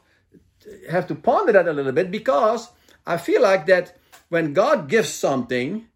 [0.90, 2.70] have to ponder that a little bit because
[3.06, 3.96] I feel like that
[4.28, 5.86] when God gives something,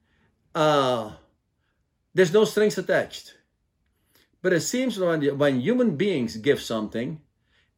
[0.54, 1.12] uh,
[2.14, 3.34] there's no strings attached.
[4.42, 7.20] But it seems when, when human beings give something,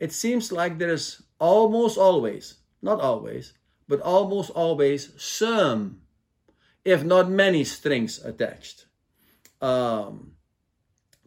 [0.01, 3.53] it seems like there's almost always, not always,
[3.89, 6.01] but almost always some,
[6.85, 8.87] if not many strings attached.
[9.61, 10.33] Um,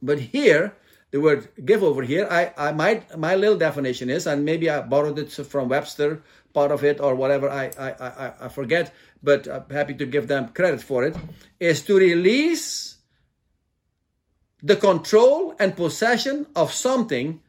[0.02, 0.76] but here,
[1.12, 4.82] the word give over here, I, I my my little definition is, and maybe I
[4.82, 6.22] borrowed it from Webster,
[6.54, 8.94] part of it or whatever, I I, I, I forget,
[9.24, 11.16] but I'm happy to give them credit for it,
[11.60, 12.98] is to release
[14.62, 17.42] the control and possession of something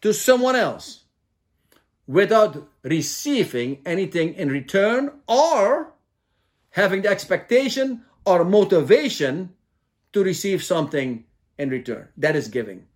[0.00, 1.04] to someone else
[2.06, 5.92] without receiving anything in return or
[6.70, 9.50] having the expectation or motivation
[10.12, 11.24] to receive something
[11.58, 12.08] in return.
[12.16, 12.86] That is giving.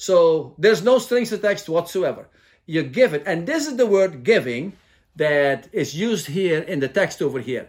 [0.00, 2.26] So there's no strings attached whatsoever.
[2.64, 3.22] You give it.
[3.26, 4.72] And this is the word giving
[5.16, 7.68] that is used here in the text over here.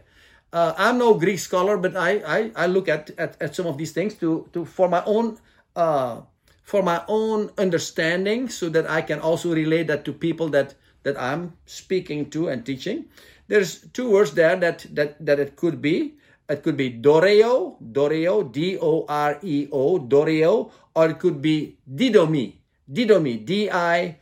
[0.54, 3.78] Uh, I'm no Greek scholar, but I, I, I look at, at, at, some of
[3.78, 5.39] these things to, to for my own
[5.76, 6.22] uh,
[6.63, 11.20] for my own understanding so that I can also relate that to people that, that
[11.20, 13.12] I'm speaking to and teaching.
[13.50, 16.15] There's two words there that, that, that it could be.
[16.48, 22.56] It could be doreo, doreo, D-O-R-E-O, doreo, or it could be didomi,
[22.92, 24.22] didomi, D-I-D-O-M-I,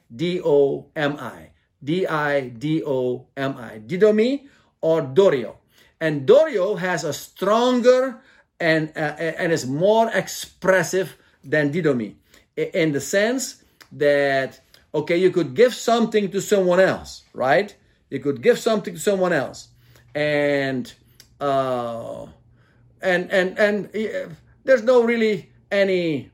[1.83, 4.47] D-I-D-O-M-I, didomi
[4.81, 5.55] or doreo.
[5.99, 8.21] And doreo has a stronger
[8.59, 12.15] and, uh, and is more expressive than didomi
[12.55, 14.59] in the sense that,
[14.93, 17.75] okay, you could give something to someone else, right?
[18.09, 19.69] You could give something to someone else.
[20.15, 20.91] And,
[21.39, 22.25] uh,
[23.01, 24.29] and, and, and uh,
[24.63, 26.31] there's no really any,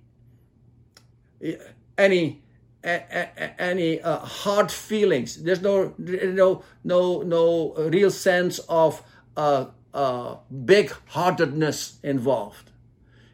[1.97, 2.43] any,
[2.83, 5.41] any uh, hard feelings.
[5.43, 9.01] There's no no no no real sense of
[9.35, 12.71] uh, uh, big heartedness involved.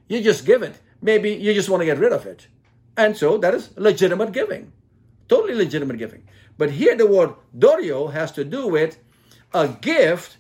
[0.08, 0.80] You just give it.
[1.02, 2.48] Maybe you just want to get rid of it.
[2.96, 4.72] And so that is legitimate giving.
[5.28, 6.28] Totally legitimate giving.
[6.58, 9.00] But here the word doreo has to do with
[9.54, 10.38] a gift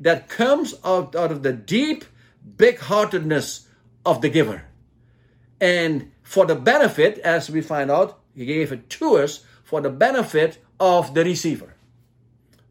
[0.00, 2.04] that comes out, out of the deep
[2.56, 3.68] big heartedness
[4.04, 4.64] of the giver.
[5.60, 9.90] And for the benefit, as we find out, he gave it to us for the
[9.90, 11.74] benefit of the receiver.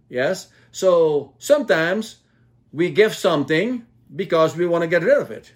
[0.09, 0.49] Yes?
[0.71, 2.17] So sometimes
[2.73, 5.53] we give something because we want to get rid of it.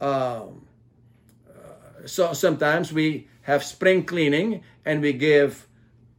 [0.00, 0.66] Um,
[1.48, 5.66] uh, so sometimes we have spring cleaning and we give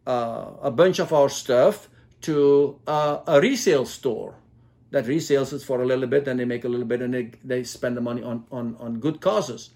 [0.07, 1.89] uh, a bunch of our stuff
[2.21, 4.35] to uh, a resale store
[4.89, 7.31] that resales it for a little bit and they make a little bit and they,
[7.43, 9.71] they spend the money on, on, on good causes.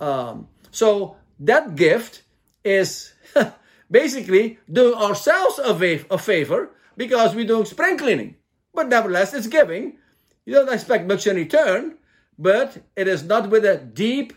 [0.00, 0.48] Um,
[0.78, 2.22] so that gift
[2.62, 3.12] is
[3.90, 8.36] basically doing ourselves a, va- a favor because we're doing spring cleaning.
[8.72, 9.98] But nevertheless, it's giving.
[10.46, 11.98] You don't expect much in return,
[12.38, 14.32] but it is not with a deep,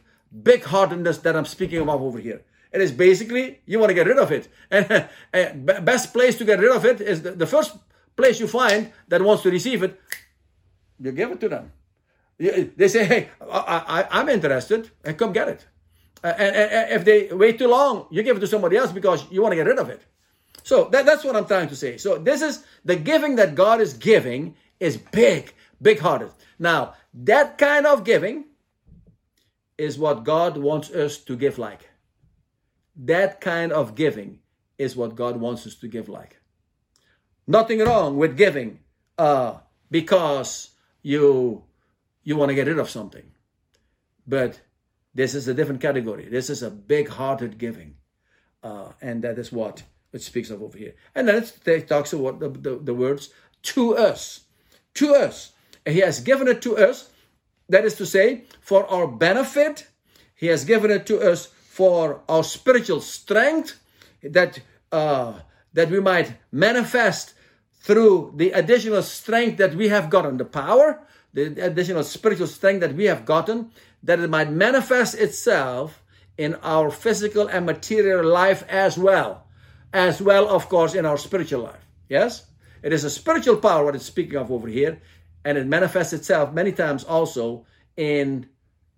[0.50, 2.42] big heartedness that I'm speaking about over here.
[2.72, 6.60] It is basically you want to get rid of it, and best place to get
[6.60, 7.78] rid of it is the, the first
[8.16, 10.00] place you find that wants to receive it.
[11.00, 11.72] You give it to them.
[12.40, 15.68] They say, "Hey, I, I'm interested, and come get it."
[16.24, 19.26] Uh, and, and, if they wait too long, you give it to somebody else because
[19.32, 20.02] you want to get rid of it.
[20.64, 21.98] So that, that's what I'm trying to say.
[21.98, 26.32] So this is the giving that God is giving is big, big hearted.
[26.60, 28.46] Now, that kind of giving
[29.78, 31.90] is what God wants us to give like.
[32.96, 34.40] That kind of giving
[34.78, 36.40] is what God wants us to give like.
[37.48, 38.80] Nothing wrong with giving
[39.18, 39.56] uh,
[39.90, 40.70] because
[41.02, 41.64] you
[42.24, 43.24] you want to get rid of something.
[44.28, 44.62] But
[45.14, 46.28] this is a different category.
[46.30, 47.96] This is a big hearted giving.
[48.64, 50.94] Uh, and that is what it speaks of over here.
[51.16, 53.30] And then it talks about the, the, the words
[53.64, 54.42] to us.
[54.96, 55.54] To us.
[55.86, 57.10] He has given it to us.
[57.70, 59.88] That is to say, for our benefit.
[60.36, 63.80] He has given it to us for our spiritual strength.
[64.24, 64.60] That
[64.92, 65.40] uh,
[65.74, 67.34] that we might manifest
[67.82, 71.02] through the additional strength that we have gotten, the power,
[71.34, 73.72] the additional spiritual strength that we have gotten,
[74.04, 76.04] that it might manifest itself
[76.38, 79.48] in our physical and material life as well.
[79.94, 81.86] As well, of course, in our spiritual life.
[82.10, 82.46] Yes?
[82.82, 85.02] It is a spiritual power what it's speaking of over here,
[85.46, 87.66] and it manifests itself many times also
[87.98, 88.48] in,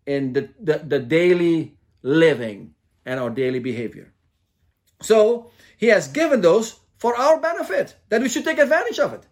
[0.06, 4.14] in the, the, the daily living and our daily behavior.
[5.02, 9.28] So, he has given those for our benefit, that we should take advantage of it.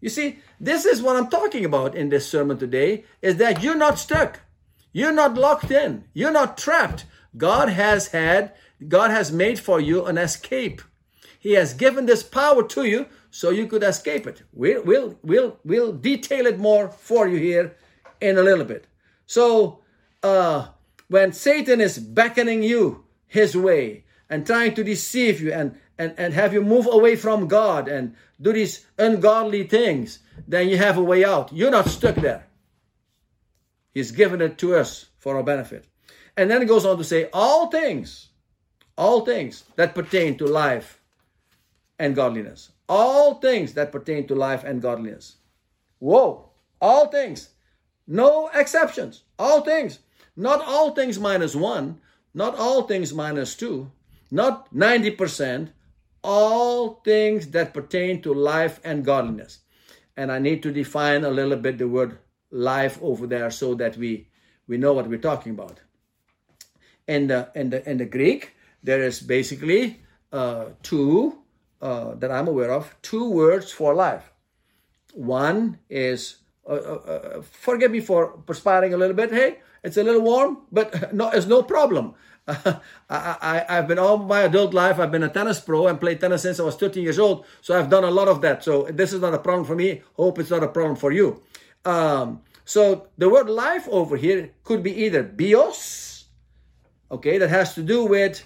[0.00, 3.74] You see, this is what I'm talking about in this sermon today, is that you're
[3.74, 4.40] not stuck.
[4.92, 6.04] You're not locked in.
[6.14, 7.04] You're not trapped.
[7.36, 8.52] God has had,
[8.86, 10.82] God has made for you an escape.
[11.38, 14.42] He has given this power to you so you could escape it.
[14.52, 17.76] We'll, we'll, we'll, we'll detail it more for you here
[18.20, 18.86] in a little bit.
[19.26, 19.80] So,
[20.22, 20.68] uh,
[21.08, 26.34] when Satan is beckoning you his way and trying to deceive you and, and, and
[26.34, 31.02] have you move away from God and do these ungodly things, then you have a
[31.02, 31.52] way out.
[31.52, 32.47] You're not stuck there.
[33.98, 35.84] He's given it to us for our benefit.
[36.36, 38.28] And then it goes on to say, all things,
[38.96, 41.00] all things that pertain to life
[41.98, 42.70] and godliness.
[42.88, 45.38] All things that pertain to life and godliness.
[45.98, 46.48] Whoa,
[46.80, 47.48] all things.
[48.06, 49.24] No exceptions.
[49.36, 49.98] All things.
[50.36, 52.00] Not all things minus one.
[52.32, 53.90] Not all things minus two.
[54.30, 55.72] Not 90%.
[56.22, 59.58] All things that pertain to life and godliness.
[60.16, 62.18] And I need to define a little bit the word
[62.50, 64.28] life over there so that we
[64.66, 65.80] we know what we're talking about.
[67.06, 70.00] In the in the in the Greek, there is basically
[70.32, 71.38] uh, two
[71.80, 74.32] uh, that I'm aware of, two words for life.
[75.14, 76.36] One is
[76.68, 79.30] uh, uh, forgive me for perspiring a little bit.
[79.32, 82.14] Hey, it's a little warm, but no, it's no problem.
[82.48, 82.80] I,
[83.10, 86.42] I, I've been all my adult life, I've been a tennis pro and played tennis
[86.42, 87.44] since I was 13 years old.
[87.60, 88.64] So I've done a lot of that.
[88.64, 90.02] So this is not a problem for me.
[90.14, 91.42] Hope it's not a problem for you.
[91.84, 96.26] Um, so the word life over here could be either bios,
[97.10, 98.44] okay, that has to do with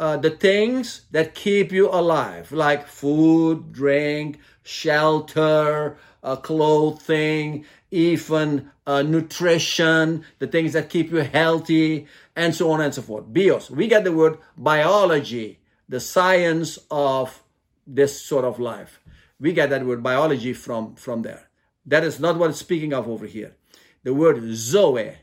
[0.00, 9.02] uh, the things that keep you alive, like food, drink, shelter, uh, clothing, even uh,
[9.02, 13.24] nutrition, the things that keep you healthy, and so on and so forth.
[13.32, 13.70] Bios.
[13.70, 17.42] We get the word biology, the science of
[17.86, 19.00] this sort of life.
[19.40, 21.47] We get that word biology from, from there.
[21.88, 23.56] That is not what it's speaking of over here.
[24.02, 25.14] The word zoe,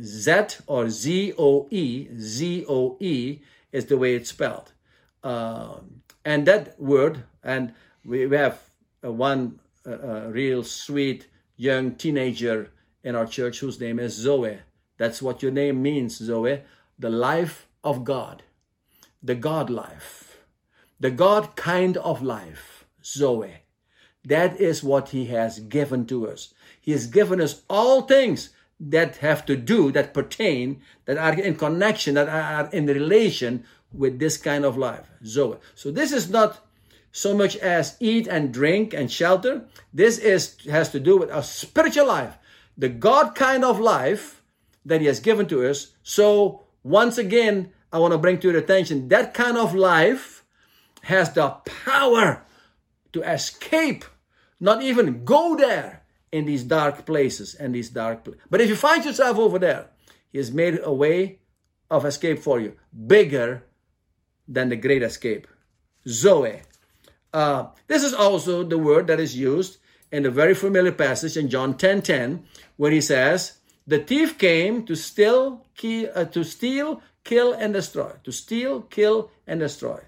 [0.00, 0.32] Z
[0.68, 3.40] or Z O E, Z O E
[3.72, 4.72] is the way it's spelled.
[5.24, 7.74] Um, and that word, and
[8.04, 8.60] we, we have
[9.04, 11.26] uh, one uh, uh, real sweet
[11.56, 12.70] young teenager
[13.02, 14.58] in our church whose name is Zoe.
[14.96, 16.62] That's what your name means, Zoe.
[17.00, 18.44] The life of God,
[19.20, 20.38] the God life,
[21.00, 23.62] the God kind of life, Zoe.
[24.24, 26.52] That is what He has given to us.
[26.80, 31.54] He has given us all things that have to do, that pertain, that are in
[31.56, 35.58] connection, that are in relation with this kind of life, Zoe.
[35.74, 36.64] So this is not
[37.12, 39.66] so much as eat and drink and shelter.
[39.92, 42.38] This is has to do with our spiritual life,
[42.78, 44.42] the God kind of life
[44.84, 45.88] that He has given to us.
[46.02, 50.44] So once again, I want to bring to your attention that kind of life
[51.02, 51.48] has the
[51.84, 52.44] power
[53.12, 54.04] to escape,
[54.58, 58.42] not even go there in these dark places and these dark places.
[58.50, 59.90] But if you find yourself over there,
[60.32, 61.40] He has made a way
[61.90, 63.64] of escape for you, bigger
[64.46, 65.46] than the great escape.
[66.06, 66.62] Zoe.
[67.32, 69.78] Uh, this is also the word that is used
[70.12, 72.44] in the very familiar passage in John 10 10,
[72.76, 75.66] where he says, The thief came to steal,
[76.14, 78.12] uh, to steal, kill, and destroy.
[78.24, 80.00] To steal, kill, and destroy.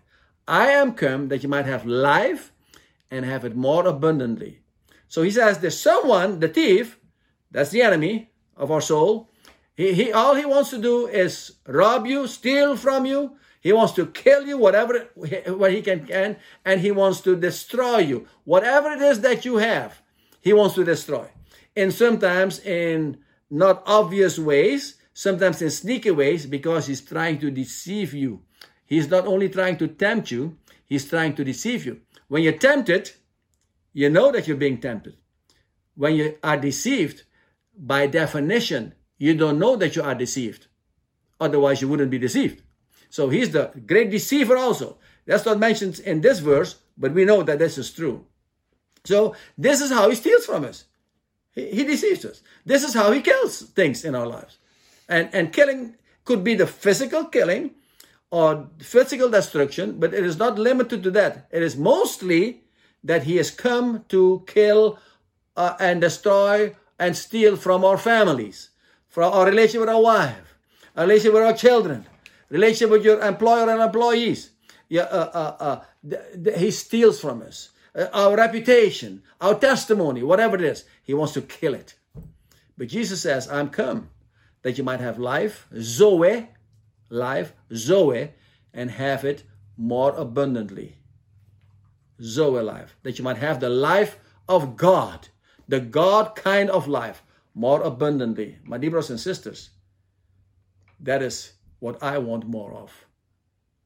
[0.47, 2.52] I am come that you might have life
[3.13, 4.61] and have it more abundantly.
[5.07, 6.99] So he says, There's someone, the thief,
[7.51, 9.29] that's the enemy of our soul.
[9.77, 13.93] He, he all he wants to do is rob you, steal from you, he wants
[13.95, 18.27] to kill you, whatever what he can, can, and he wants to destroy you.
[18.45, 20.01] Whatever it is that you have,
[20.41, 21.29] he wants to destroy.
[21.77, 23.19] And sometimes in
[23.51, 28.41] not obvious ways, sometimes in sneaky ways, because he's trying to deceive you.
[28.87, 32.01] He's not only trying to tempt you, he's trying to deceive you.
[32.33, 33.11] When you're tempted,
[33.93, 35.19] you know that you're being tempted.
[35.97, 37.25] When you are deceived,
[37.77, 40.69] by definition, you don't know that you are deceived.
[41.39, 42.63] Otherwise, you wouldn't be deceived.
[43.11, 44.97] So he's the great deceiver also.
[45.27, 48.25] That's not mentioned in this verse, but we know that this is true.
[49.05, 50.85] So this is how he steals from us.
[51.55, 52.41] He, he deceives us.
[52.65, 54.57] This is how he kills things in our lives.
[55.07, 57.73] And, and killing could be the physical killing
[58.33, 61.47] or physical destruction, but it is not limited to that.
[61.51, 62.63] It is mostly
[63.05, 64.99] that he has come to kill
[65.55, 68.71] uh, and destroy and steal from our families,
[69.09, 70.57] from our relationship with our wife,
[70.97, 72.07] our relationship with our children,
[72.49, 74.51] relationship with your employer and employees.
[74.89, 77.69] Yeah, uh, uh, uh, th- th- he steals from us.
[77.95, 81.97] Uh, our reputation, our testimony, whatever it is, he wants to kill it.
[82.79, 84.09] But Jesus says, I'm come
[84.63, 86.49] that you might have life, Zoe,
[87.13, 88.33] life, Zoe,
[88.73, 89.45] and have it
[89.77, 90.97] more abundantly.
[92.21, 95.29] Zoe life, that you might have the life of God,
[95.69, 97.23] the God kind of life,
[97.55, 98.59] more abundantly.
[98.65, 99.71] My dear brothers and sisters,
[101.01, 103.07] that is what I want more of.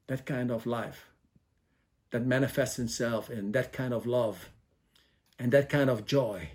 [0.07, 1.09] That kind of life
[2.11, 4.49] that manifests itself in that kind of love
[5.37, 6.49] and that kind of joy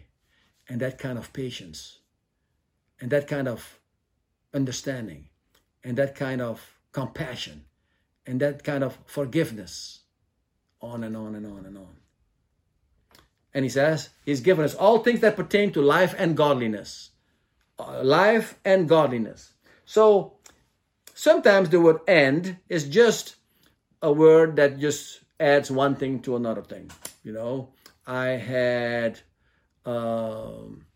[0.69, 1.99] and that kind of patience
[2.99, 3.79] and that kind of
[4.55, 5.29] understanding
[5.85, 7.65] and that kind of compassion
[8.27, 10.01] and that kind of forgiveness
[10.81, 11.97] on and on and on and on.
[13.55, 17.11] And he says, He's given us all things that pertain to life and godliness.
[17.79, 19.53] Uh, life and godliness.
[19.85, 20.37] So
[21.15, 23.37] Sometimes the word and is just
[24.01, 26.91] a word that just adds one thing to another thing.
[27.23, 27.69] You know,
[28.07, 29.21] I had,
[29.85, 30.87] um,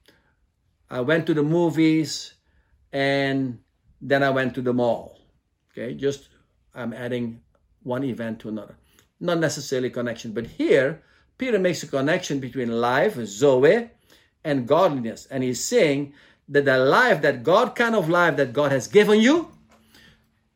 [0.91, 2.35] I went to the movies
[2.93, 3.61] and
[4.01, 5.19] then I went to the mall.
[5.73, 6.29] Okay, just
[6.75, 7.41] I'm adding
[7.83, 8.77] one event to another.
[9.21, 11.03] Not necessarily connection, but here
[11.39, 13.91] Peter makes a connection between life, Zoe,
[14.45, 15.27] and godliness.
[15.31, 16.15] And he's saying
[16.49, 19.51] that the life, that God kind of life that God has given you,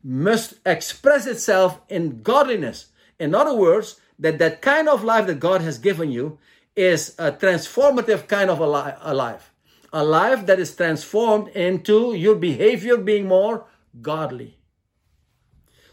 [0.02, 2.86] must express itself in godliness.
[3.18, 6.38] In other words, that that kind of life that God has given you
[6.76, 9.49] is a transformative kind of a, li- a life.
[9.92, 13.66] A life that is transformed into your behavior being more
[14.00, 14.58] godly.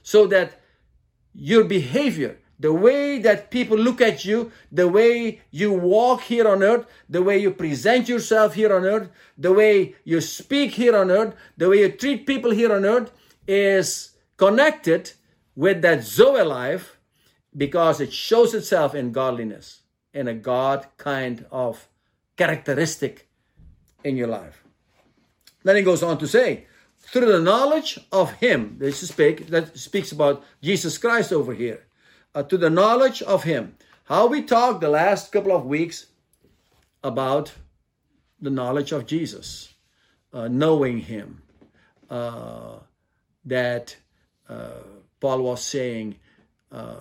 [0.04, 0.62] So that
[1.34, 6.64] your behavior, the way that people look at you, the way you walk here on
[6.64, 11.12] earth, the way you present yourself here on earth, the way you speak here on
[11.12, 13.12] earth, the way you treat people here on earth
[13.48, 15.12] is connected
[15.56, 16.98] with that Zoe life
[17.56, 19.82] because it shows itself in godliness,
[20.14, 21.88] in a God kind of
[22.36, 23.27] characteristic
[24.04, 24.64] in your life.
[25.64, 26.66] Then he goes on to say,
[27.00, 31.86] through the knowledge of him, this is speak, that speaks about Jesus Christ over here,
[32.36, 33.76] uh, to the knowledge of him.
[34.06, 36.08] How we talked the last couple of weeks
[37.04, 37.54] about
[38.42, 39.74] the knowledge of Jesus,
[40.34, 41.42] uh, knowing him,
[42.10, 42.80] uh,
[43.46, 43.96] that
[44.50, 44.72] uh,
[45.20, 46.16] Paul was saying,
[46.72, 46.96] uh,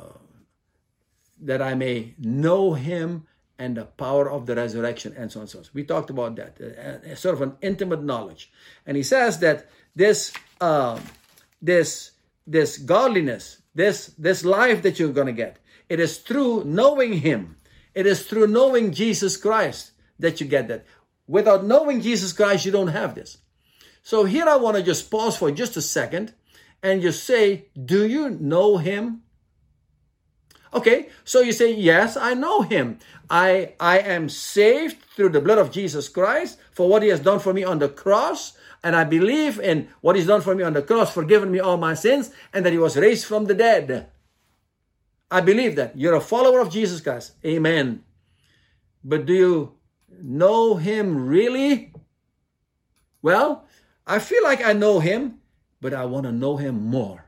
[1.40, 3.26] that I may know him
[3.59, 5.64] and the power of the resurrection, and so on and so on.
[5.72, 8.50] We talked about that, uh, uh, sort of an intimate knowledge.
[8.86, 11.00] And he says that this, uh,
[11.62, 12.12] this,
[12.46, 17.57] this godliness, this, this life that you're going to get, it is through knowing Him.
[17.94, 20.84] It is through knowing Jesus Christ that you get that.
[21.26, 23.38] Without knowing Jesus Christ, you don't have this.
[24.02, 26.34] So here I want to just pause for just a second
[26.82, 29.22] and just say, do you know Him?
[30.74, 32.98] Okay, so you say, yes, I know him.
[33.30, 37.38] I, I am saved through the blood of Jesus Christ for what he has done
[37.38, 38.56] for me on the cross.
[38.82, 41.76] And I believe in what he's done for me on the cross, forgiven me all
[41.76, 44.10] my sins, and that he was raised from the dead.
[45.30, 45.98] I believe that.
[45.98, 47.32] You're a follower of Jesus Christ.
[47.44, 48.04] Amen.
[49.02, 49.72] But do you
[50.22, 51.92] know him really?
[53.22, 53.66] Well,
[54.06, 55.38] I feel like I know him,
[55.80, 57.24] but I want to know him more.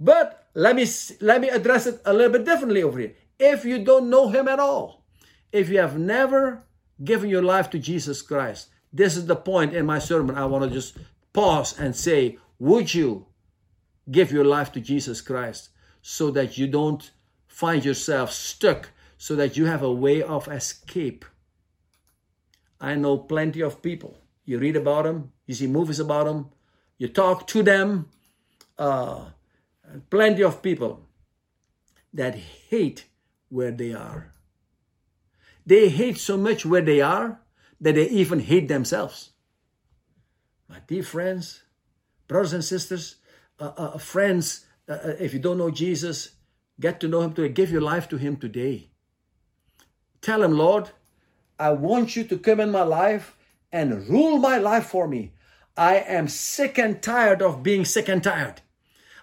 [0.00, 0.86] But let me
[1.20, 3.14] let me address it a little bit differently over here.
[3.38, 5.04] If you don't know him at all,
[5.52, 6.64] if you have never
[7.02, 10.36] given your life to Jesus Christ, this is the point in my sermon.
[10.36, 10.96] I want to just
[11.32, 13.26] pause and say, would you
[14.10, 15.70] give your life to Jesus Christ
[16.02, 17.10] so that you don't
[17.48, 21.24] find yourself stuck, so that you have a way of escape?
[22.80, 24.18] I know plenty of people.
[24.44, 26.50] You read about them, you see movies about them,
[26.98, 28.10] you talk to them.
[28.78, 29.26] Uh,
[30.10, 31.06] plenty of people
[32.12, 33.06] that hate
[33.48, 34.32] where they are.
[35.66, 37.40] They hate so much where they are
[37.80, 39.30] that they even hate themselves.
[40.68, 41.62] My dear friends,
[42.28, 43.16] brothers and sisters,
[43.58, 46.32] uh, uh, friends, uh, uh if you don't know Jesus,
[46.80, 47.52] get to know Him today.
[47.52, 48.90] Give your life to Him today.
[50.20, 50.90] Tell Him, Lord,
[51.58, 53.36] I want you to come in my life
[53.70, 55.32] and rule my life for me.
[55.76, 58.60] I am sick and tired of being sick and tired.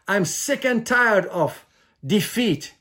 [0.08, 1.66] I'm sick and tired of
[2.06, 2.74] defeat.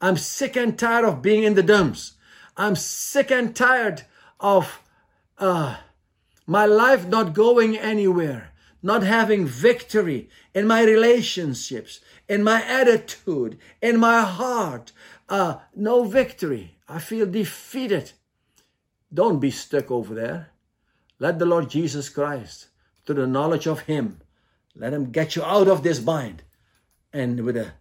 [0.00, 2.12] I'm sick and tired of being in the dumps.
[2.56, 4.02] I'm sick and tired
[4.40, 4.80] of
[5.38, 5.76] uh,
[6.46, 8.52] my life not going anywhere,
[8.82, 14.92] not having victory in my relationships, in my attitude, in my heart.
[15.28, 16.76] Uh, no victory.
[16.88, 18.12] I feel defeated.
[19.12, 20.50] Don't be stuck over there.
[21.18, 22.68] Let the Lord Jesus Christ,
[23.06, 24.20] through the knowledge of Him,
[24.76, 26.42] let Him get you out of this bind
[27.14, 27.72] and with a,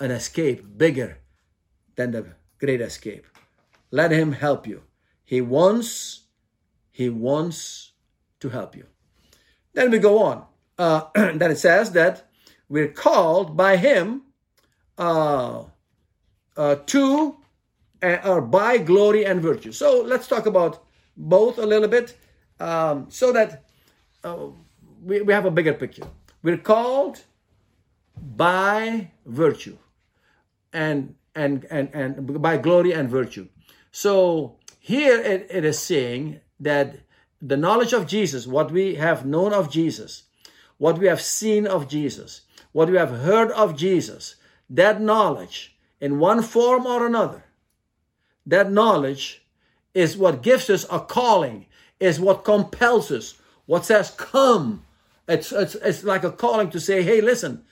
[0.00, 1.18] an escape bigger
[1.94, 2.26] than the
[2.58, 3.24] great escape.
[3.90, 4.82] Let him help you.
[5.24, 6.24] He wants,
[6.90, 7.92] he wants
[8.40, 8.86] to help you.
[9.72, 10.44] Then we go on.
[10.76, 12.28] Uh, then it says that
[12.68, 14.22] we're called by him
[14.98, 15.64] uh,
[16.56, 17.36] uh, to
[18.02, 19.72] uh, or by glory and virtue.
[19.72, 20.84] So let's talk about
[21.16, 22.16] both a little bit
[22.58, 23.64] um, so that
[24.24, 24.46] uh,
[25.02, 26.06] we, we have a bigger picture.
[26.42, 27.22] We're called
[28.16, 29.78] by virtue.
[30.72, 33.48] And and and and by glory and virtue.
[33.90, 36.96] So here it, it is saying that
[37.40, 40.24] the knowledge of jesus what we have known of jesus
[40.78, 42.42] what we have seen of jesus
[42.72, 44.36] what we have heard of jesus
[44.68, 47.44] that knowledge in one form or another
[48.46, 49.44] that knowledge
[49.94, 51.66] is what gives us a calling
[52.00, 54.84] is what compels us what says come.
[55.26, 57.64] It's, it's, it's like a calling to say hey listen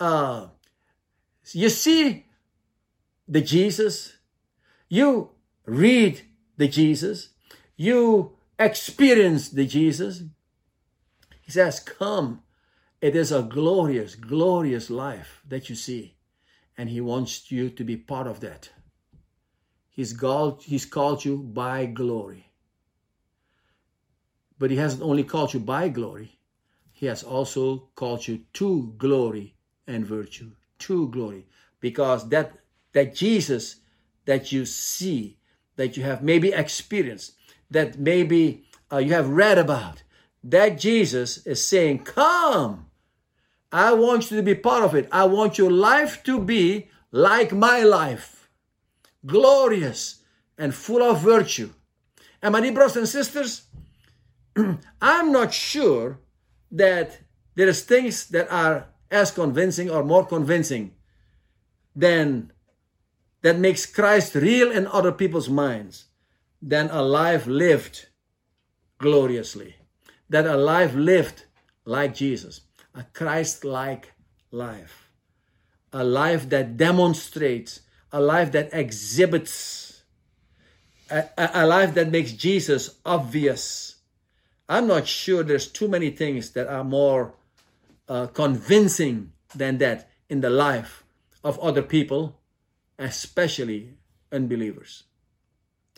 [0.00, 0.48] uh,
[1.52, 2.26] you see
[3.26, 4.16] the Jesus,
[4.88, 5.30] you
[5.66, 6.22] read
[6.56, 7.30] the Jesus,
[7.76, 10.22] you experience the Jesus.
[11.40, 12.42] He says, Come.
[13.00, 16.16] It is a glorious, glorious life that you see.
[16.76, 18.70] And He wants you to be part of that.
[19.88, 22.50] He's called, he's called you by glory.
[24.58, 26.40] But He hasn't only called you by glory,
[26.92, 29.54] He has also called you to glory
[29.88, 31.46] and virtue, true glory,
[31.80, 32.52] because that
[32.92, 33.76] that Jesus
[34.28, 35.38] that you see,
[35.76, 37.32] that you have maybe experienced,
[37.70, 40.02] that maybe uh, you have read about,
[40.44, 42.90] that Jesus is saying, Come,
[43.72, 45.08] I want you to be part of it.
[45.10, 48.50] I want your life to be like my life,
[49.24, 50.22] glorious
[50.58, 51.70] and full of virtue.
[52.42, 53.62] And my dear brothers and sisters,
[55.00, 56.20] I'm not sure
[56.70, 57.18] that
[57.54, 60.92] there is things that are as convincing or more convincing
[61.94, 62.52] than
[63.42, 66.06] that makes Christ real in other people's minds
[66.60, 68.06] than a life lived
[68.98, 69.76] gloriously,
[70.28, 71.44] that a life lived
[71.84, 72.62] like Jesus,
[72.94, 74.12] a Christ like
[74.50, 75.10] life,
[75.92, 77.80] a life that demonstrates,
[78.12, 80.02] a life that exhibits,
[81.10, 83.96] a, a, life that makes Jesus obvious.
[84.68, 87.34] I'm not sure there's too many things that are more
[88.08, 91.04] uh, convincing than that in the life
[91.44, 92.40] of other people,
[92.98, 93.94] especially
[94.32, 95.04] unbelievers.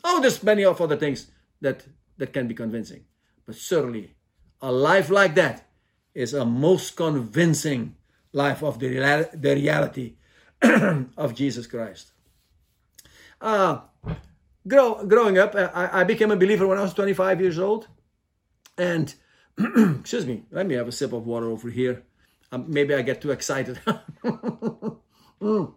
[0.05, 1.31] Oh, there's many of other things
[1.61, 1.85] that,
[2.19, 3.05] that can be convincing.
[3.47, 4.15] But certainly,
[4.61, 5.69] a life like that
[6.15, 7.97] is a most convincing
[8.33, 10.15] life of the, the reality
[11.17, 12.13] of Jesus Christ.
[13.41, 13.81] Uh,
[14.67, 17.89] grow, growing up, I, I became a believer when I was 25 years old.
[18.77, 19.15] And,
[20.01, 22.03] excuse me, let me have a sip of water over here.
[22.53, 23.79] Um, maybe I get too excited.
[25.41, 25.75] mm.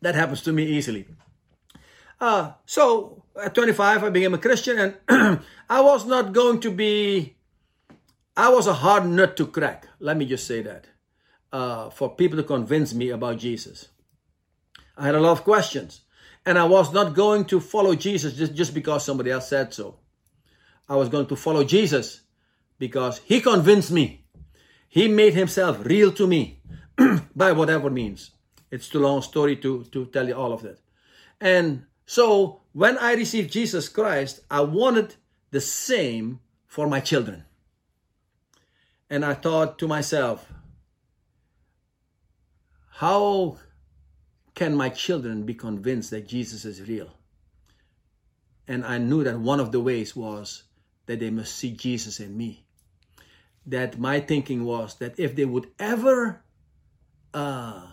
[0.00, 1.06] That happens to me easily.
[2.20, 4.78] Uh, so at 25, I became a Christian,
[5.08, 7.36] and I was not going to be.
[8.36, 9.86] I was a hard nut to crack.
[9.98, 10.86] Let me just say that.
[11.52, 13.88] Uh, for people to convince me about Jesus,
[14.96, 16.02] I had a lot of questions,
[16.46, 19.98] and I was not going to follow Jesus just, just because somebody else said so.
[20.92, 22.20] I was going to follow Jesus
[22.78, 24.26] because he convinced me.
[24.90, 26.60] He made himself real to me
[27.34, 28.32] by whatever means.
[28.70, 30.80] It's too long story to, to tell you all of that.
[31.40, 35.14] And so when I received Jesus Christ, I wanted
[35.50, 37.46] the same for my children.
[39.08, 40.52] And I thought to myself,
[42.90, 43.56] how
[44.54, 47.08] can my children be convinced that Jesus is real?
[48.68, 50.64] And I knew that one of the ways was
[51.06, 52.64] that they must see Jesus in me.
[53.66, 56.42] That my thinking was that if they would ever
[57.32, 57.86] uh,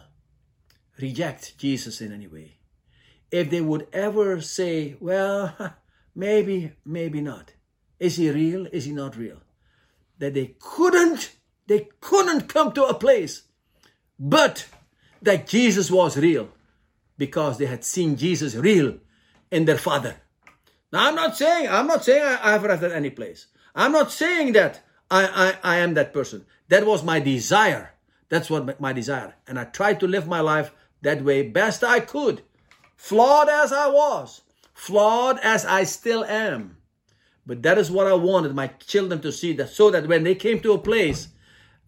[0.99, 2.57] reject Jesus in any way,
[3.31, 5.53] if they would ever say, well,
[6.15, 7.53] maybe, maybe not.
[7.99, 8.65] Is he real?
[8.71, 9.41] Is he not real?
[10.17, 11.35] That they couldn't,
[11.67, 13.43] they couldn't come to a place,
[14.17, 14.67] but
[15.21, 16.49] that Jesus was real
[17.17, 18.95] because they had seen Jesus real
[19.51, 20.15] in their Father.
[20.91, 23.47] Now, I'm not saying, I'm not saying I, have arrived at any place.
[23.75, 24.81] I'm not saying that
[25.11, 26.45] I, I, I am that person.
[26.69, 27.91] That was my desire.
[28.29, 29.35] That's what my desire.
[29.47, 30.71] And I tried to live my life
[31.01, 32.43] that way best I could
[32.99, 34.41] flawed as I was,
[34.73, 36.77] flawed as I still am.
[37.45, 40.35] But that is what I wanted my children to see that so that when they
[40.35, 41.29] came to a place,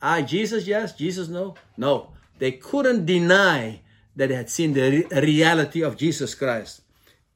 [0.02, 3.82] ah, Jesus, yes, Jesus, no, no, they couldn't deny
[4.16, 6.82] that they had seen the re- reality of Jesus Christ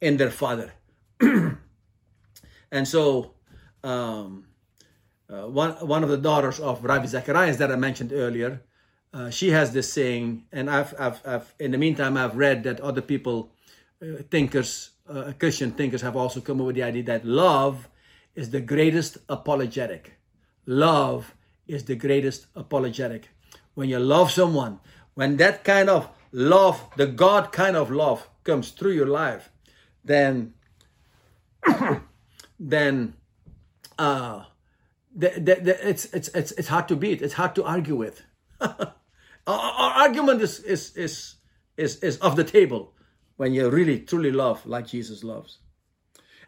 [0.00, 0.72] in their father.
[2.70, 3.34] and so,
[3.82, 4.46] um,
[5.28, 8.62] uh, one, one of the daughters of Ravi Zacharias that I mentioned earlier,
[9.12, 12.80] uh, she has this saying, and I've, I've, I've, in the meantime, I've read that
[12.80, 13.52] other people
[14.02, 17.88] uh, thinkers, uh, Christian thinkers, have also come up with the idea that love
[18.34, 20.12] is the greatest apologetic.
[20.66, 21.34] Love
[21.66, 23.30] is the greatest apologetic.
[23.74, 24.80] When you love someone,
[25.14, 29.50] when that kind of love, the God kind of love, comes through your life,
[30.04, 30.54] then,
[32.60, 33.14] then,
[33.98, 34.44] uh,
[35.18, 37.22] it's, it's, it's, it's hard to beat.
[37.22, 38.22] It's hard to argue with.
[38.60, 38.92] our,
[39.46, 41.34] our argument is, is, is,
[41.76, 42.92] is, is off the table
[43.36, 45.58] when you really truly love like Jesus loves.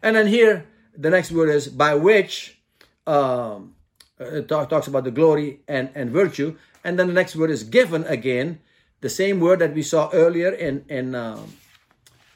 [0.01, 0.65] And then here,
[0.97, 2.59] the next word is by which
[3.07, 3.75] um,
[4.19, 6.57] it talk, talks about the glory and, and virtue.
[6.83, 8.59] And then the next word is given again,
[9.01, 11.53] the same word that we saw earlier in in um,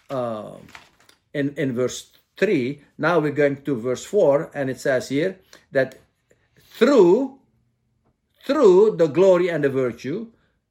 [0.10, 0.56] uh,
[1.34, 2.82] in, in verse 3.
[2.98, 5.40] Now we're going to verse 4, and it says here
[5.72, 6.00] that
[6.60, 7.40] through
[8.46, 10.28] through the glory and the virtue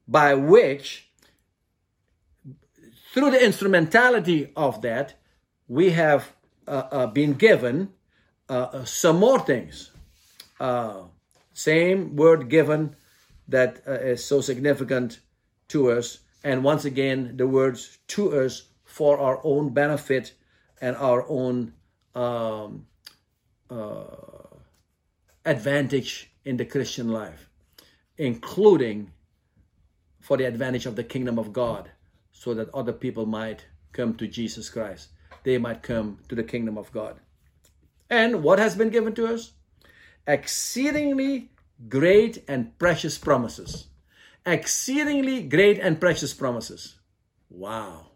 [0.07, 1.09] by which
[3.13, 5.15] through the instrumentality of that,
[5.67, 6.33] we have
[6.67, 7.89] uh, uh, been given
[8.49, 9.91] uh, uh some more things.
[10.59, 11.03] Uh,
[11.53, 12.95] same word given
[13.47, 15.19] that uh, is so significant
[15.67, 16.19] to us.
[16.43, 20.33] And once again, the words to us for our own benefit
[20.83, 21.71] and our own
[22.13, 22.85] um,
[25.45, 27.49] advantage in the Christian life,
[28.17, 29.13] including
[30.19, 31.89] for the advantage of the kingdom of God
[32.33, 35.07] so that other people might come to Jesus Christ.
[35.43, 37.15] They might come to the kingdom of God.
[38.09, 39.53] And what has been given to us?
[40.27, 41.49] Exceedingly
[41.87, 43.87] great and precious promises.
[44.45, 46.99] Exceedingly great and precious promises.
[47.49, 48.07] Wow.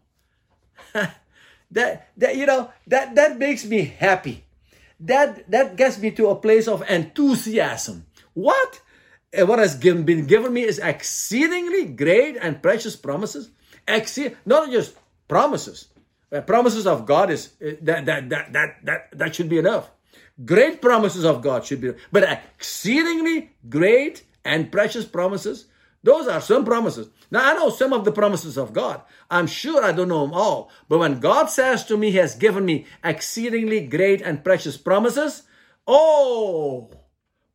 [1.70, 4.44] that that you know that that makes me happy.
[5.00, 8.06] That that gets me to a place of enthusiasm.
[8.34, 8.80] What?
[9.34, 13.50] What has given, been given me is exceedingly great and precious promises.
[13.86, 14.96] Exceed, not just
[15.28, 15.88] promises.
[16.46, 19.90] Promises of God is eh, that that that that that that should be enough.
[20.44, 25.66] Great promises of God should be, but exceedingly great and precious promises.
[26.02, 27.08] Those are some promises.
[27.30, 29.02] Now I know some of the promises of God.
[29.30, 30.70] I'm sure I don't know them all.
[30.88, 35.42] But when God says to me, He has given me exceedingly great and precious promises,
[35.86, 36.90] oh,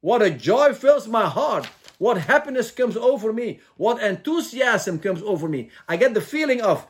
[0.02, 1.68] what a joy fills my heart.
[1.98, 3.62] What happiness comes over me.
[3.78, 5.70] What enthusiasm comes over me.
[5.88, 6.86] I get the feeling of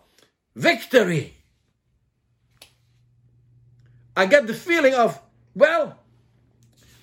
[0.55, 1.35] victory.
[4.17, 5.21] I get the feeling of,
[5.53, 5.99] well,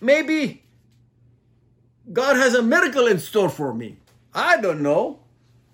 [0.01, 0.65] maybe
[2.13, 4.00] God has a miracle in store for me.
[4.35, 5.21] I don't know.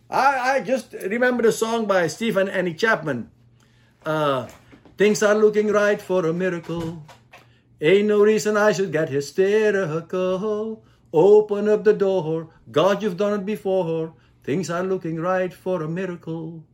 [0.08, 3.30] I, I just remember the song by Steve and Annie Chapman.
[4.04, 4.48] Uh,
[4.96, 7.04] Things are looking right for a miracle.
[7.82, 10.82] Ain't no reason I should get hysterical.
[11.12, 12.48] Open up the door.
[12.72, 14.14] God, you've done it before.
[14.42, 16.64] Things are looking right for a miracle.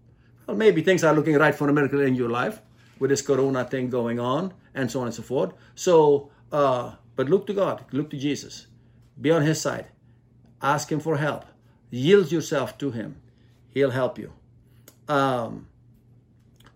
[0.46, 2.60] Well, maybe things are looking right for a miracle in your life
[3.00, 5.52] with this corona thing going on and so on and so forth.
[5.74, 8.68] So, uh, but look to God, look to Jesus,
[9.20, 9.86] be on His side,
[10.62, 11.44] ask Him for help,
[11.92, 13.22] yield yourself to Him.
[13.68, 14.32] He'll help you.
[15.08, 15.68] Um,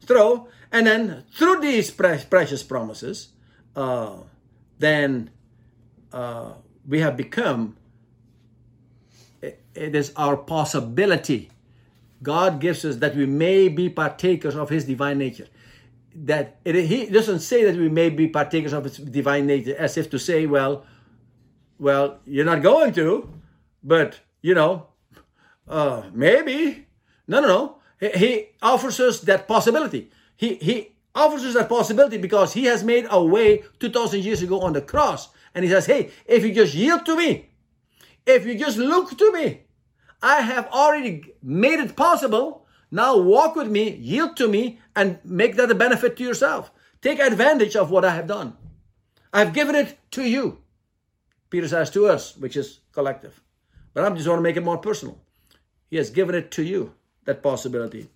[0.02, 3.30] through and then through these pre- precious promises,
[3.74, 4.18] uh,
[4.78, 5.30] then
[6.12, 6.52] uh,
[6.86, 7.76] we have become.
[9.42, 11.50] It is our possibility.
[12.22, 15.48] God gives us that we may be partakers of His divine nature
[16.24, 19.96] that it, he doesn't say that we may be partakers of his divine nature as
[19.98, 20.84] if to say well
[21.78, 23.28] well you're not going to
[23.84, 24.86] but you know
[25.68, 26.86] uh, maybe
[27.26, 32.18] no no no he, he offers us that possibility he he offers us that possibility
[32.18, 35.86] because he has made a way 2000 years ago on the cross and he says
[35.86, 37.48] hey if you just yield to me
[38.26, 39.62] if you just look to me
[40.22, 45.56] i have already made it possible now walk with me, yield to me, and make
[45.56, 46.70] that a benefit to yourself.
[47.02, 48.56] Take advantage of what I have done.
[49.32, 50.58] I've given it to you.
[51.50, 53.42] Peter says to us, which is collective.
[53.92, 55.20] But I just want to make it more personal.
[55.90, 58.08] He has given it to you, that possibility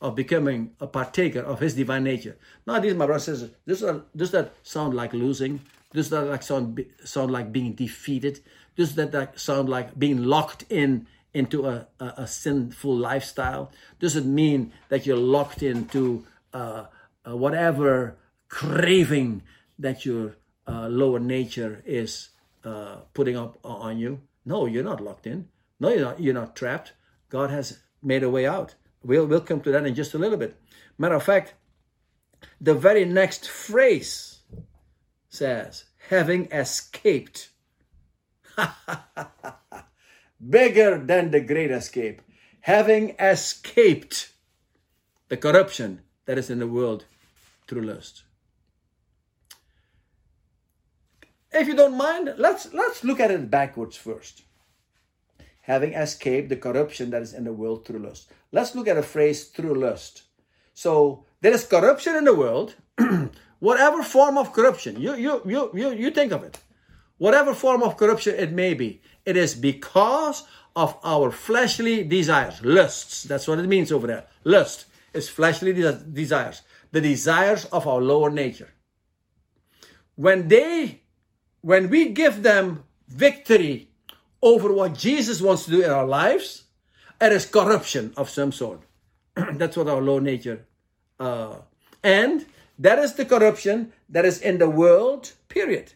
[0.00, 2.36] of becoming a partaker of his divine nature.
[2.66, 3.84] Now, these, my brother says, this,
[4.16, 5.60] does that sound like losing?
[5.92, 8.40] Does that like sound, sound like being defeated?
[8.76, 13.72] Does that sound like being locked in into a, a, a sinful lifestyle?
[13.98, 16.84] Does it mean that you're locked into uh,
[17.26, 18.16] uh, whatever
[18.48, 19.42] craving
[19.78, 22.28] that your uh, lower nature is
[22.64, 24.20] uh, putting up on you?
[24.44, 25.48] No, you're not locked in.
[25.80, 26.20] No, you're not.
[26.20, 26.92] You're not trapped.
[27.28, 28.74] God has made a way out.
[29.02, 30.56] We'll we'll come to that in just a little bit.
[30.96, 31.54] Matter of fact,
[32.60, 34.40] the very next phrase
[35.28, 37.50] says, "Having escaped."
[40.38, 42.22] bigger than the great escape,
[42.60, 44.32] having escaped
[45.28, 47.04] the corruption that is in the world
[47.66, 48.24] through lust.
[51.50, 54.42] If you don't mind, let's let's look at it backwards first.
[55.68, 58.32] Having escaped the corruption that is in the world through lust.
[58.50, 60.22] Let's look at a phrase through lust.
[60.74, 62.74] So there is corruption in the world,
[63.60, 65.00] whatever form of corruption.
[65.00, 66.58] You you you you you think of it.
[67.18, 70.44] Whatever form of corruption it may be, it is because
[70.74, 73.24] of our fleshly desires, lusts.
[73.24, 74.24] That's what it means over there.
[74.44, 76.62] Lust is fleshly desires,
[76.92, 78.70] the desires of our lower nature.
[80.14, 81.02] When they,
[81.60, 83.87] when we give them victory
[84.42, 86.64] over what Jesus wants to do in our lives,
[87.20, 88.82] it is corruption of some sort.
[89.34, 90.66] That's what our lower nature,
[91.18, 91.56] uh,
[92.02, 92.46] and
[92.78, 95.32] that is the corruption that is in the world.
[95.48, 95.94] Period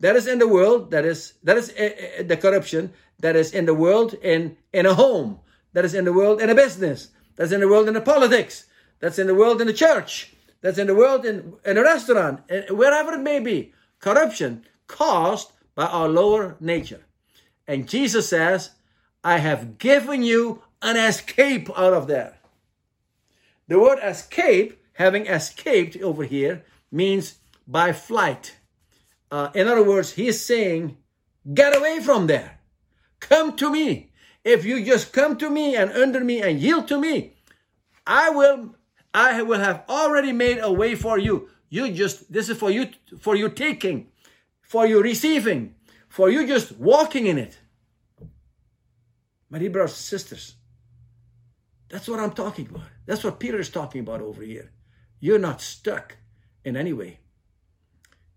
[0.00, 3.66] that is in the world that is that is uh, the corruption that is in
[3.66, 5.40] the world in in a home
[5.72, 8.66] that is in the world in a business that's in the world in the politics
[9.00, 12.40] that's in the world in the church that's in the world in, in a restaurant
[12.70, 17.04] wherever it may be corruption caused by our lower nature
[17.68, 18.70] and jesus says
[19.22, 22.38] i have given you an escape out of there
[23.68, 27.38] the word escape having escaped over here means
[27.68, 28.56] by flight
[29.30, 30.96] uh, in other words, he's saying,
[31.52, 32.60] get away from there.
[33.20, 34.10] Come to me.
[34.44, 37.34] If you just come to me and under me and yield to me,
[38.06, 38.74] I will,
[39.12, 42.88] I will have already made a way for you You just, this is for you,
[43.20, 44.06] for you taking,
[44.62, 45.74] for you receiving,
[46.18, 47.56] for you just walking in it.
[49.50, 50.56] My dear brothers and sisters,
[51.88, 52.88] that's what I'm talking about.
[53.06, 54.72] That's what Peter is talking about over here.
[55.20, 56.16] You're not stuck
[56.64, 57.20] in any way.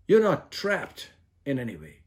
[0.06, 1.10] You're not trapped
[1.44, 2.02] in any way.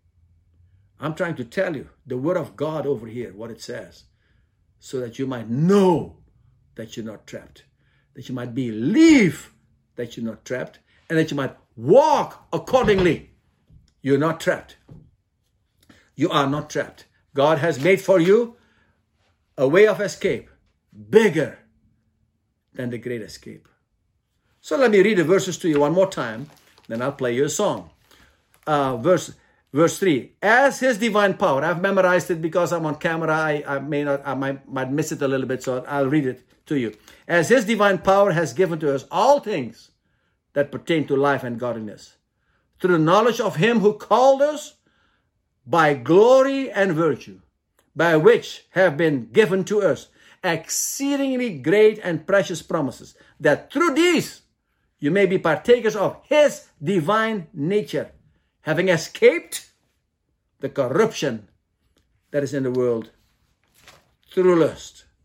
[0.97, 4.05] I'm trying to tell you the word of God over here, what it says,
[4.79, 6.19] so that you might know
[6.75, 7.65] that you're not trapped,
[8.13, 9.51] that you might believe
[9.97, 13.31] that you're not trapped, and that you might walk accordingly.
[14.01, 14.77] You're not trapped.
[16.15, 17.05] You are not trapped.
[17.33, 18.55] God has made for you
[19.57, 20.49] a way of escape
[21.09, 21.59] bigger
[22.73, 23.67] than the great escape.
[24.61, 26.49] So let me read the verses to you one more time,
[26.87, 27.89] then I'll play you a song.
[28.65, 29.33] Uh, verse
[29.75, 33.79] verse 3 as his divine power i've memorized it because i'm on camera i, I
[33.79, 36.79] may not i might, might miss it a little bit so i'll read it to
[36.79, 36.95] you
[37.27, 39.91] as his divine power has given to us all things
[40.53, 42.15] that pertain to life and godliness
[42.79, 44.75] through the knowledge of him who called us
[45.65, 47.39] by glory and virtue
[47.95, 50.09] by which have been given to us
[50.43, 54.41] exceedingly great and precious promises that through these
[54.99, 58.11] you may be partakers of his divine nature
[58.61, 59.69] having escaped
[60.59, 61.47] the corruption
[62.31, 63.11] that is in the world
[64.31, 65.04] through lust.